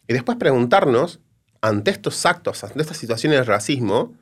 y 0.09 0.13
después 0.13 0.39
preguntarnos, 0.39 1.21
ante 1.61 1.91
estos 1.91 2.27
actos, 2.27 2.63
ante 2.63 2.81
estas 2.81 2.97
situaciones 2.97 3.41
de 3.41 3.45
racismo, 3.45 4.15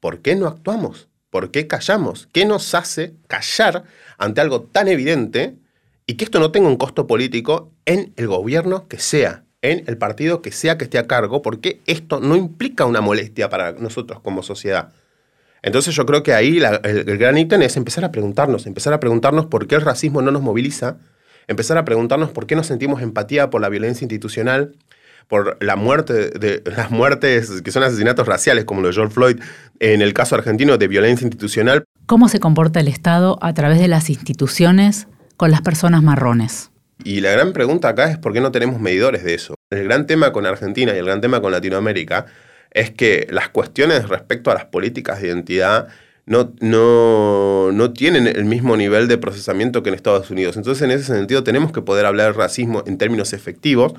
¿por 0.00 0.20
qué 0.20 0.36
no 0.36 0.46
actuamos? 0.46 1.08
¿Por 1.30 1.50
qué 1.50 1.66
callamos? 1.66 2.28
¿Qué 2.32 2.44
nos 2.44 2.74
hace 2.74 3.14
callar 3.26 3.84
ante 4.18 4.40
algo 4.40 4.62
tan 4.62 4.88
evidente 4.88 5.56
y 6.06 6.14
que 6.14 6.24
esto 6.24 6.38
no 6.38 6.52
tenga 6.52 6.68
un 6.68 6.76
costo 6.76 7.06
político 7.06 7.72
en 7.84 8.12
el 8.16 8.28
gobierno 8.28 8.86
que 8.88 8.98
sea, 8.98 9.44
en 9.62 9.84
el 9.86 9.98
partido 9.98 10.42
que 10.42 10.52
sea 10.52 10.78
que 10.78 10.84
esté 10.84 10.98
a 10.98 11.06
cargo, 11.06 11.42
porque 11.42 11.80
esto 11.86 12.20
no 12.20 12.36
implica 12.36 12.84
una 12.84 13.00
molestia 13.00 13.48
para 13.48 13.72
nosotros 13.72 14.20
como 14.20 14.42
sociedad? 14.42 14.92
Entonces 15.62 15.96
yo 15.96 16.06
creo 16.06 16.22
que 16.22 16.32
ahí 16.32 16.58
el, 16.58 17.18
gran 17.18 17.36
ítem 17.36 17.60
es 17.62 17.76
empezar 17.76 18.04
a 18.04 18.12
preguntarnos, 18.12 18.66
empezar 18.66 18.92
a 18.92 19.00
preguntarnos 19.00 19.46
por 19.46 19.66
qué 19.66 19.74
el 19.74 19.80
racismo 19.80 20.22
no 20.22 20.30
nos 20.30 20.42
moviliza, 20.42 20.98
empezar 21.48 21.76
a 21.76 21.84
preguntarnos 21.84 22.30
por 22.30 22.46
qué 22.46 22.54
nos 22.54 22.68
sentimos 22.68 23.02
empatía 23.02 23.50
por 23.50 23.60
la 23.60 23.68
violencia 23.68 24.04
institucional, 24.04 24.76
por 25.28 25.56
la 25.60 25.76
muerte 25.76 26.30
de 26.30 26.62
las 26.76 26.90
muertes 26.90 27.62
que 27.62 27.70
son 27.70 27.82
asesinatos 27.82 28.26
raciales, 28.26 28.64
como 28.64 28.80
lo 28.80 28.88
de 28.88 28.94
George 28.94 29.14
Floyd, 29.14 29.40
en 29.80 30.02
el 30.02 30.14
caso 30.14 30.34
argentino 30.34 30.78
de 30.78 30.88
violencia 30.88 31.24
institucional. 31.24 31.84
¿Cómo 32.06 32.28
se 32.28 32.40
comporta 32.40 32.80
el 32.80 32.88
Estado 32.88 33.38
a 33.42 33.52
través 33.54 33.78
de 33.78 33.88
las 33.88 34.10
instituciones 34.10 35.08
con 35.36 35.50
las 35.50 35.62
personas 35.62 36.02
marrones? 36.02 36.70
Y 37.04 37.20
la 37.20 37.32
gran 37.32 37.52
pregunta 37.52 37.88
acá 37.88 38.10
es 38.10 38.18
por 38.18 38.32
qué 38.32 38.40
no 38.40 38.52
tenemos 38.52 38.80
medidores 38.80 39.22
de 39.24 39.34
eso. 39.34 39.54
El 39.70 39.84
gran 39.84 40.06
tema 40.06 40.32
con 40.32 40.46
Argentina 40.46 40.94
y 40.94 40.98
el 40.98 41.04
gran 41.04 41.20
tema 41.20 41.40
con 41.40 41.52
Latinoamérica 41.52 42.26
es 42.70 42.90
que 42.90 43.26
las 43.30 43.48
cuestiones 43.48 44.08
respecto 44.08 44.50
a 44.50 44.54
las 44.54 44.66
políticas 44.66 45.20
de 45.20 45.28
identidad 45.28 45.88
no, 46.26 46.52
no, 46.60 47.70
no, 47.72 47.92
tienen 47.92 48.26
el 48.26 48.44
mismo 48.44 48.76
nivel 48.76 49.06
de 49.06 49.16
procesamiento 49.16 49.82
que 49.82 49.90
en 49.90 49.94
Estados 49.94 50.30
Unidos. 50.30 50.56
Entonces, 50.56 50.82
en 50.82 50.90
ese 50.90 51.04
sentido, 51.04 51.44
tenemos 51.44 51.70
que 51.70 51.82
poder 51.82 52.04
hablar 52.04 52.32
de 52.32 52.38
racismo 52.38 52.82
en 52.86 52.98
términos 52.98 53.32
efectivos, 53.32 53.92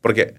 porque 0.00 0.34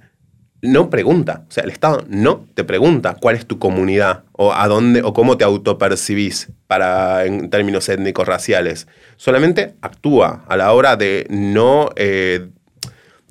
no 0.61 0.89
pregunta, 0.89 1.45
o 1.47 1.51
sea, 1.51 1.63
el 1.63 1.69
Estado 1.69 2.03
no 2.09 2.45
te 2.53 2.63
pregunta 2.63 3.15
cuál 3.19 3.35
es 3.35 3.45
tu 3.45 3.59
comunidad 3.59 4.23
o 4.33 4.53
a 4.53 4.67
dónde 4.67 5.01
o 5.03 5.13
cómo 5.13 5.37
te 5.37 5.45
autopercibís 5.45 6.51
para, 6.67 7.25
en 7.25 7.49
términos 7.49 7.87
étnicos 7.87 8.27
raciales. 8.27 8.87
Solamente 9.15 9.75
actúa 9.81 10.43
a 10.47 10.57
la 10.57 10.73
hora 10.73 10.97
de 10.97 11.25
no 11.29 11.89
eh, 11.95 12.49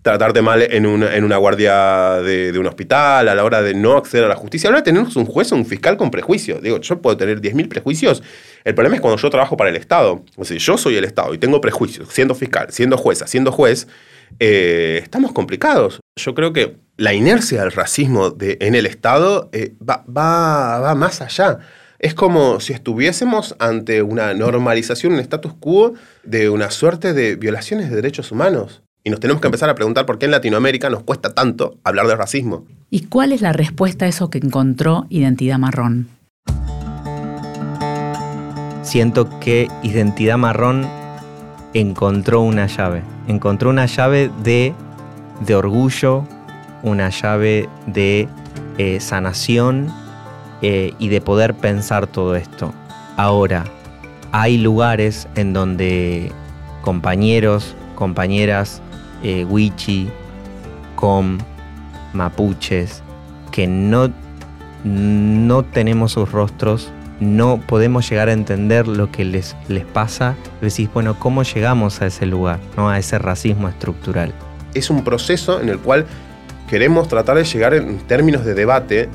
tratarte 0.02 0.40
mal 0.40 0.62
en 0.62 0.86
una, 0.86 1.14
en 1.14 1.24
una 1.24 1.36
guardia 1.36 2.22
de, 2.22 2.58
un 2.58 2.66
hospital, 2.66 3.28
a 3.28 3.34
la 3.34 3.44
hora 3.44 3.60
de 3.60 3.74
no 3.74 3.96
acceder 3.96 4.24
a 4.24 4.28
la 4.28 4.36
justicia. 4.36 4.70
Ahora 4.70 4.82
tenemos 4.82 5.16
un 5.16 5.26
juez 5.26 5.52
o 5.52 5.56
un 5.56 5.66
fiscal 5.66 5.98
con 5.98 6.10
prejuicios. 6.10 6.62
Digo, 6.62 6.80
yo 6.80 7.02
puedo 7.02 7.16
tener 7.16 7.42
10.000 7.42 7.68
prejuicios. 7.68 8.22
El 8.64 8.74
problema 8.74 8.96
es 8.96 9.02
cuando 9.02 9.20
yo 9.20 9.28
trabajo 9.28 9.56
para 9.56 9.68
el 9.70 9.76
Estado. 9.76 10.24
O 10.36 10.44
sea, 10.46 10.56
yo 10.56 10.78
soy 10.78 10.96
el 10.96 11.04
Estado 11.04 11.34
y 11.34 11.38
tengo 11.38 11.60
prejuicios, 11.60 12.08
siendo 12.10 12.34
fiscal, 12.34 12.68
siendo 12.70 12.96
jueza, 12.96 13.26
siendo 13.26 13.52
juez, 13.52 13.86
eh, 14.40 15.00
estamos 15.02 15.32
complicados. 15.32 16.00
Yo 16.16 16.34
creo 16.34 16.52
que 16.52 16.76
la 16.98 17.14
inercia 17.14 17.60
del 17.60 17.72
racismo 17.72 18.30
de, 18.30 18.58
en 18.60 18.74
el 18.74 18.84
Estado 18.84 19.48
eh, 19.52 19.74
va, 19.88 20.04
va, 20.04 20.80
va 20.80 20.94
más 20.96 21.22
allá. 21.22 21.60
Es 22.00 22.12
como 22.12 22.60
si 22.60 22.72
estuviésemos 22.72 23.54
ante 23.60 24.02
una 24.02 24.34
normalización, 24.34 25.14
un 25.14 25.20
status 25.20 25.54
quo 25.54 25.94
de 26.24 26.50
una 26.50 26.70
suerte 26.70 27.14
de 27.14 27.36
violaciones 27.36 27.88
de 27.88 27.96
derechos 27.96 28.30
humanos 28.30 28.82
Y 29.04 29.10
nos 29.10 29.20
tenemos 29.20 29.40
que 29.40 29.46
empezar 29.46 29.70
a 29.70 29.76
preguntar 29.76 30.06
por 30.06 30.18
qué 30.18 30.26
en 30.26 30.32
Latinoamérica 30.32 30.90
nos 30.90 31.04
cuesta 31.04 31.34
tanto 31.34 31.78
hablar 31.84 32.08
de 32.08 32.16
racismo. 32.16 32.66
¿Y 32.90 33.06
cuál 33.06 33.32
es 33.32 33.42
la 33.42 33.52
respuesta 33.52 34.04
a 34.04 34.08
eso 34.08 34.28
que 34.28 34.38
encontró 34.38 35.06
Identidad 35.08 35.58
Marrón? 35.58 36.08
Siento 38.82 39.38
que 39.38 39.68
Identidad 39.84 40.36
Marrón 40.36 40.88
encontró 41.74 42.40
una 42.40 42.66
llave. 42.66 43.02
Encontró 43.28 43.70
una 43.70 43.86
llave 43.86 44.30
de, 44.42 44.74
de 45.46 45.54
orgullo, 45.54 46.26
una 46.82 47.10
llave 47.10 47.68
de 47.86 48.28
eh, 48.78 49.00
sanación 49.00 49.92
eh, 50.62 50.92
y 50.98 51.08
de 51.08 51.20
poder 51.20 51.54
pensar 51.54 52.06
todo 52.06 52.36
esto. 52.36 52.72
Ahora, 53.16 53.64
hay 54.32 54.58
lugares 54.58 55.28
en 55.34 55.52
donde 55.52 56.32
compañeros, 56.82 57.74
compañeras, 57.94 58.80
eh, 59.22 59.44
wichi, 59.44 60.08
com, 60.94 61.38
mapuches, 62.12 63.02
que 63.50 63.66
no, 63.66 64.10
no 64.84 65.64
tenemos 65.64 66.12
sus 66.12 66.30
rostros, 66.30 66.92
no 67.20 67.60
podemos 67.66 68.08
llegar 68.08 68.28
a 68.28 68.32
entender 68.32 68.86
lo 68.86 69.10
que 69.10 69.24
les, 69.24 69.56
les 69.68 69.84
pasa, 69.84 70.36
decís, 70.60 70.88
bueno, 70.92 71.18
¿cómo 71.18 71.42
llegamos 71.42 72.00
a 72.00 72.06
ese 72.06 72.26
lugar, 72.26 72.60
¿no? 72.76 72.88
a 72.88 72.98
ese 72.98 73.18
racismo 73.18 73.68
estructural? 73.68 74.32
Es 74.74 74.90
un 74.90 75.02
proceso 75.02 75.60
en 75.60 75.68
el 75.70 75.78
cual 75.78 76.06
queremos 76.68 77.08
tratar 77.08 77.36
de 77.36 77.44
llegar 77.44 77.74
en 77.74 77.98
términos 78.00 78.44
de 78.44 78.54
debate 78.54 79.08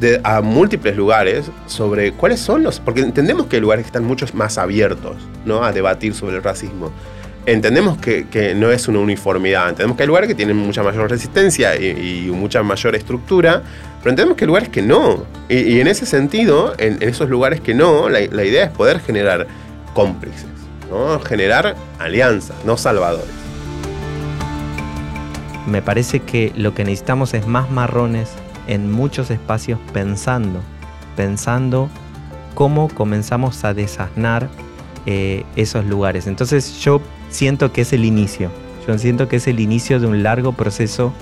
de, 0.00 0.20
a 0.24 0.40
múltiples 0.40 0.96
lugares 0.96 1.50
sobre 1.66 2.12
cuáles 2.12 2.40
son 2.40 2.62
los... 2.62 2.80
Porque 2.80 3.00
entendemos 3.00 3.46
que 3.46 3.56
hay 3.56 3.62
lugares 3.62 3.84
que 3.84 3.88
están 3.88 4.04
mucho 4.04 4.26
más 4.34 4.58
abiertos 4.58 5.16
¿no? 5.44 5.64
a 5.64 5.72
debatir 5.72 6.14
sobre 6.14 6.36
el 6.36 6.42
racismo. 6.42 6.92
Entendemos 7.44 7.98
que, 7.98 8.26
que 8.26 8.54
no 8.54 8.72
es 8.72 8.88
una 8.88 8.98
uniformidad, 8.98 9.68
entendemos 9.68 9.96
que 9.96 10.02
hay 10.02 10.06
lugares 10.08 10.28
que 10.28 10.34
tienen 10.34 10.56
mucha 10.56 10.82
mayor 10.82 11.08
resistencia 11.08 11.76
y, 11.76 12.26
y 12.26 12.30
mucha 12.32 12.62
mayor 12.64 12.96
estructura, 12.96 13.62
pero 14.00 14.10
entendemos 14.10 14.36
que 14.36 14.44
hay 14.44 14.48
lugares 14.48 14.68
que 14.68 14.82
no. 14.82 15.24
Y, 15.48 15.58
y 15.58 15.80
en 15.80 15.86
ese 15.86 16.06
sentido, 16.06 16.74
en, 16.78 17.00
en, 17.00 17.08
esos 17.08 17.30
lugares 17.30 17.60
que 17.60 17.72
no, 17.72 18.08
la, 18.08 18.18
la 18.32 18.44
idea 18.44 18.64
es 18.64 18.70
poder 18.72 18.98
generar 18.98 19.46
cómplices, 19.94 20.46
¿no? 20.90 21.20
generar 21.20 21.76
alianzas, 22.00 22.56
no 22.64 22.76
salvadores 22.76 23.45
me 25.66 25.82
parece 25.82 26.20
que 26.20 26.52
lo 26.56 26.74
que 26.74 26.84
necesitamos 26.84 27.34
es 27.34 27.46
más 27.46 27.70
marrones 27.70 28.30
en 28.66 28.90
muchos 28.90 29.30
espacios 29.30 29.78
pensando, 29.92 30.60
pensando 31.16 31.88
cómo 32.54 32.88
comenzamos 32.88 33.64
a 33.64 33.74
desasnar 33.74 34.48
eh, 35.06 35.44
esos 35.56 35.84
lugares. 35.84 36.26
Entonces 36.26 36.80
yo 36.80 37.00
siento 37.28 37.72
que 37.72 37.82
es 37.82 37.92
el 37.92 38.04
inicio, 38.04 38.50
yo 38.86 38.96
siento 38.98 39.28
que 39.28 39.36
es 39.36 39.46
el 39.46 39.60
inicio 39.60 40.00
de 40.00 40.06
un 40.06 40.22
largo 40.22 40.52
proceso 40.52 41.12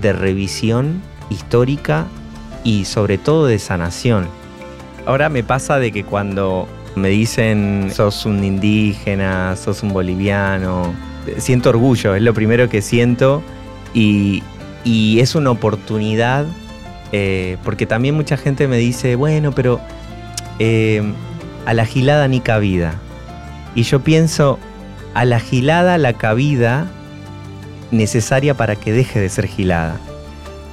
de 0.00 0.12
revisión 0.12 1.02
histórica 1.30 2.06
y 2.64 2.84
sobre 2.84 3.18
todo 3.18 3.46
de 3.46 3.58
sanación. 3.58 4.26
Ahora 5.06 5.28
me 5.28 5.42
pasa 5.42 5.78
de 5.78 5.90
que 5.90 6.04
cuando 6.04 6.68
me 6.94 7.08
dicen 7.08 7.90
sos 7.92 8.26
un 8.26 8.44
indígena, 8.44 9.56
sos 9.56 9.82
un 9.82 9.92
boliviano, 9.92 10.94
siento 11.38 11.70
orgullo, 11.70 12.14
es 12.14 12.22
lo 12.22 12.34
primero 12.34 12.68
que 12.68 12.82
siento 12.82 13.42
y, 13.98 15.20
es 15.20 15.34
una 15.34 15.50
oportunidad, 15.50 16.46
eh, 17.12 17.56
porque 17.64 17.86
también 17.86 18.14
mucha 18.14 18.36
gente 18.36 18.68
me 18.68 18.78
dice, 18.78 19.16
bueno, 19.16 19.52
pero 19.52 19.80
eh, 20.58 21.02
a 21.66 21.74
la 21.74 21.84
gilada 21.84 22.28
ni 22.28 22.40
cabida. 22.40 22.94
Y 23.74 23.82
yo 23.82 24.00
pienso, 24.00 24.58
a 25.14 25.24
la 25.24 25.40
gilada 25.40 25.98
la 25.98 26.14
cabida 26.14 26.90
necesaria 27.90 28.54
para 28.54 28.76
que 28.76 28.92
deje 28.92 29.20
de 29.20 29.28
ser 29.28 29.46
gilada. 29.46 29.98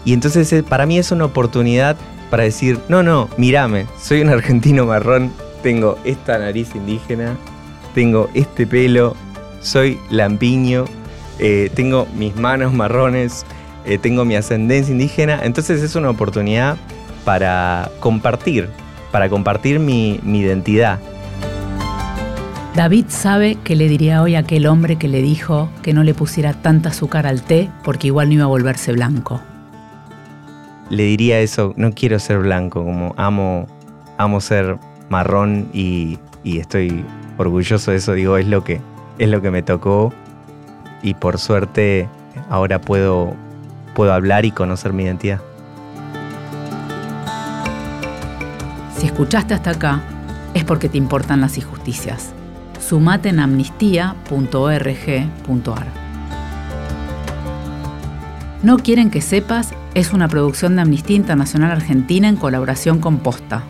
Y 0.05 0.13
entonces 0.13 0.51
eh, 0.53 0.63
para 0.63 0.85
mí 0.85 0.97
es 0.97 1.11
una 1.11 1.25
oportunidad 1.25 1.97
para 2.29 2.43
decir, 2.43 2.79
no, 2.89 3.03
no, 3.03 3.29
mírame, 3.37 3.87
soy 3.99 4.21
un 4.21 4.29
argentino 4.29 4.85
marrón, 4.85 5.31
tengo 5.63 5.97
esta 6.05 6.37
nariz 6.37 6.75
indígena, 6.75 7.35
tengo 7.93 8.29
este 8.33 8.67
pelo, 8.67 9.15
soy 9.61 9.99
lampiño, 10.09 10.85
eh, 11.39 11.69
tengo 11.73 12.07
mis 12.15 12.35
manos 12.35 12.73
marrones, 12.75 13.45
eh, 13.85 13.97
tengo 13.97 14.25
mi 14.25 14.35
ascendencia 14.35 14.91
indígena, 14.91 15.41
entonces 15.43 15.81
es 15.81 15.95
una 15.95 16.09
oportunidad 16.09 16.77
para 17.23 17.91
compartir, 17.99 18.69
para 19.11 19.29
compartir 19.29 19.79
mi, 19.79 20.19
mi 20.23 20.39
identidad. 20.39 20.99
David 22.75 23.05
sabe 23.07 23.55
que 23.63 23.75
le 23.75 23.87
diría 23.87 24.21
hoy 24.21 24.35
a 24.35 24.39
aquel 24.39 24.67
hombre 24.67 24.97
que 24.97 25.07
le 25.07 25.21
dijo 25.21 25.69
que 25.81 25.93
no 25.93 26.03
le 26.03 26.13
pusiera 26.13 26.53
tanta 26.53 26.89
azúcar 26.89 27.25
al 27.25 27.41
té 27.41 27.69
porque 27.85 28.07
igual 28.07 28.27
no 28.27 28.33
iba 28.33 28.43
a 28.43 28.47
volverse 28.47 28.91
blanco. 28.91 29.41
Le 30.89 31.03
diría 31.03 31.39
eso, 31.39 31.73
no 31.77 31.93
quiero 31.93 32.19
ser 32.19 32.39
blanco, 32.39 32.83
como 32.83 33.13
amo, 33.17 33.67
amo 34.17 34.41
ser 34.41 34.77
marrón 35.09 35.69
y, 35.73 36.19
y 36.43 36.59
estoy 36.59 37.05
orgulloso 37.37 37.91
de 37.91 37.97
eso, 37.97 38.13
digo, 38.13 38.37
es 38.37 38.47
lo 38.47 38.63
que, 38.63 38.81
es 39.19 39.29
lo 39.29 39.41
que 39.41 39.51
me 39.51 39.61
tocó 39.61 40.13
y 41.01 41.13
por 41.13 41.37
suerte 41.37 42.09
ahora 42.49 42.81
puedo, 42.81 43.33
puedo 43.93 44.13
hablar 44.13 44.45
y 44.45 44.51
conocer 44.51 44.93
mi 44.93 45.03
identidad. 45.03 45.41
Si 48.97 49.07
escuchaste 49.07 49.53
hasta 49.53 49.71
acá, 49.71 50.01
es 50.53 50.63
porque 50.63 50.89
te 50.89 50.97
importan 50.97 51.41
las 51.41 51.57
injusticias. 51.57 52.33
Sumate 52.79 53.29
en 53.29 53.39
amnistía.org.ar. 53.39 56.05
No 58.63 58.77
quieren 58.77 59.11
que 59.11 59.21
sepas 59.21 59.73
es 59.93 60.11
una 60.11 60.27
producción 60.27 60.75
de 60.75 60.81
Amnistía 60.81 61.15
Internacional 61.15 61.71
Argentina 61.71 62.27
en 62.27 62.35
colaboración 62.35 62.99
con 62.99 63.19
Posta. 63.19 63.63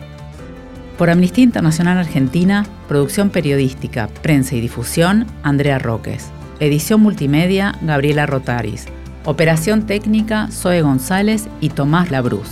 Por 0.96 1.10
Amnistía 1.10 1.44
Internacional 1.44 1.98
Argentina, 1.98 2.64
producción 2.88 3.30
periodística, 3.30 4.08
prensa 4.22 4.54
y 4.54 4.60
difusión, 4.60 5.26
Andrea 5.42 5.78
Roques. 5.78 6.30
Edición 6.58 7.02
multimedia, 7.02 7.74
Gabriela 7.82 8.24
Rotaris. 8.24 8.86
Operación 9.26 9.84
técnica, 9.84 10.48
Zoe 10.50 10.80
González 10.80 11.48
y 11.60 11.68
Tomás 11.68 12.10
Labruz. 12.10 12.48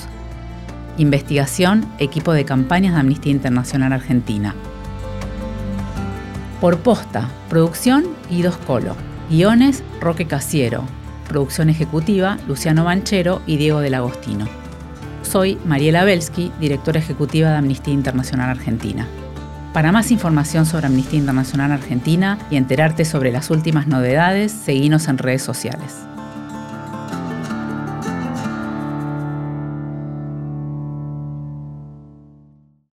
Investigación, 0.98 1.86
equipo 1.98 2.34
de 2.34 2.44
campañas 2.44 2.92
de 2.92 3.00
Amnistía 3.00 3.32
Internacional 3.32 3.94
Argentina. 3.94 4.54
Por 6.60 6.80
posta, 6.80 7.30
producción, 7.48 8.04
Guidos 8.28 8.58
Colo. 8.66 8.94
Guiones, 9.30 9.82
Roque 10.02 10.26
Casiero. 10.26 10.84
Producción 11.26 11.70
ejecutiva, 11.70 12.36
Luciano 12.46 12.84
Banchero 12.84 13.40
y 13.46 13.56
Diego 13.56 13.80
del 13.80 13.94
Agostino. 13.94 14.46
Soy 15.22 15.56
Mariela 15.64 16.04
Belsky, 16.04 16.52
directora 16.60 16.98
ejecutiva 16.98 17.48
de 17.48 17.56
Amnistía 17.56 17.94
Internacional 17.94 18.50
Argentina. 18.50 19.08
Para 19.74 19.90
más 19.90 20.12
información 20.12 20.66
sobre 20.66 20.86
Amnistía 20.86 21.18
Internacional 21.18 21.72
Argentina 21.72 22.38
y 22.48 22.54
enterarte 22.54 23.04
sobre 23.04 23.32
las 23.32 23.50
últimas 23.50 23.88
novedades, 23.88 24.52
seguinos 24.52 25.08
en 25.08 25.18
redes 25.18 25.42
sociales. 25.42 26.13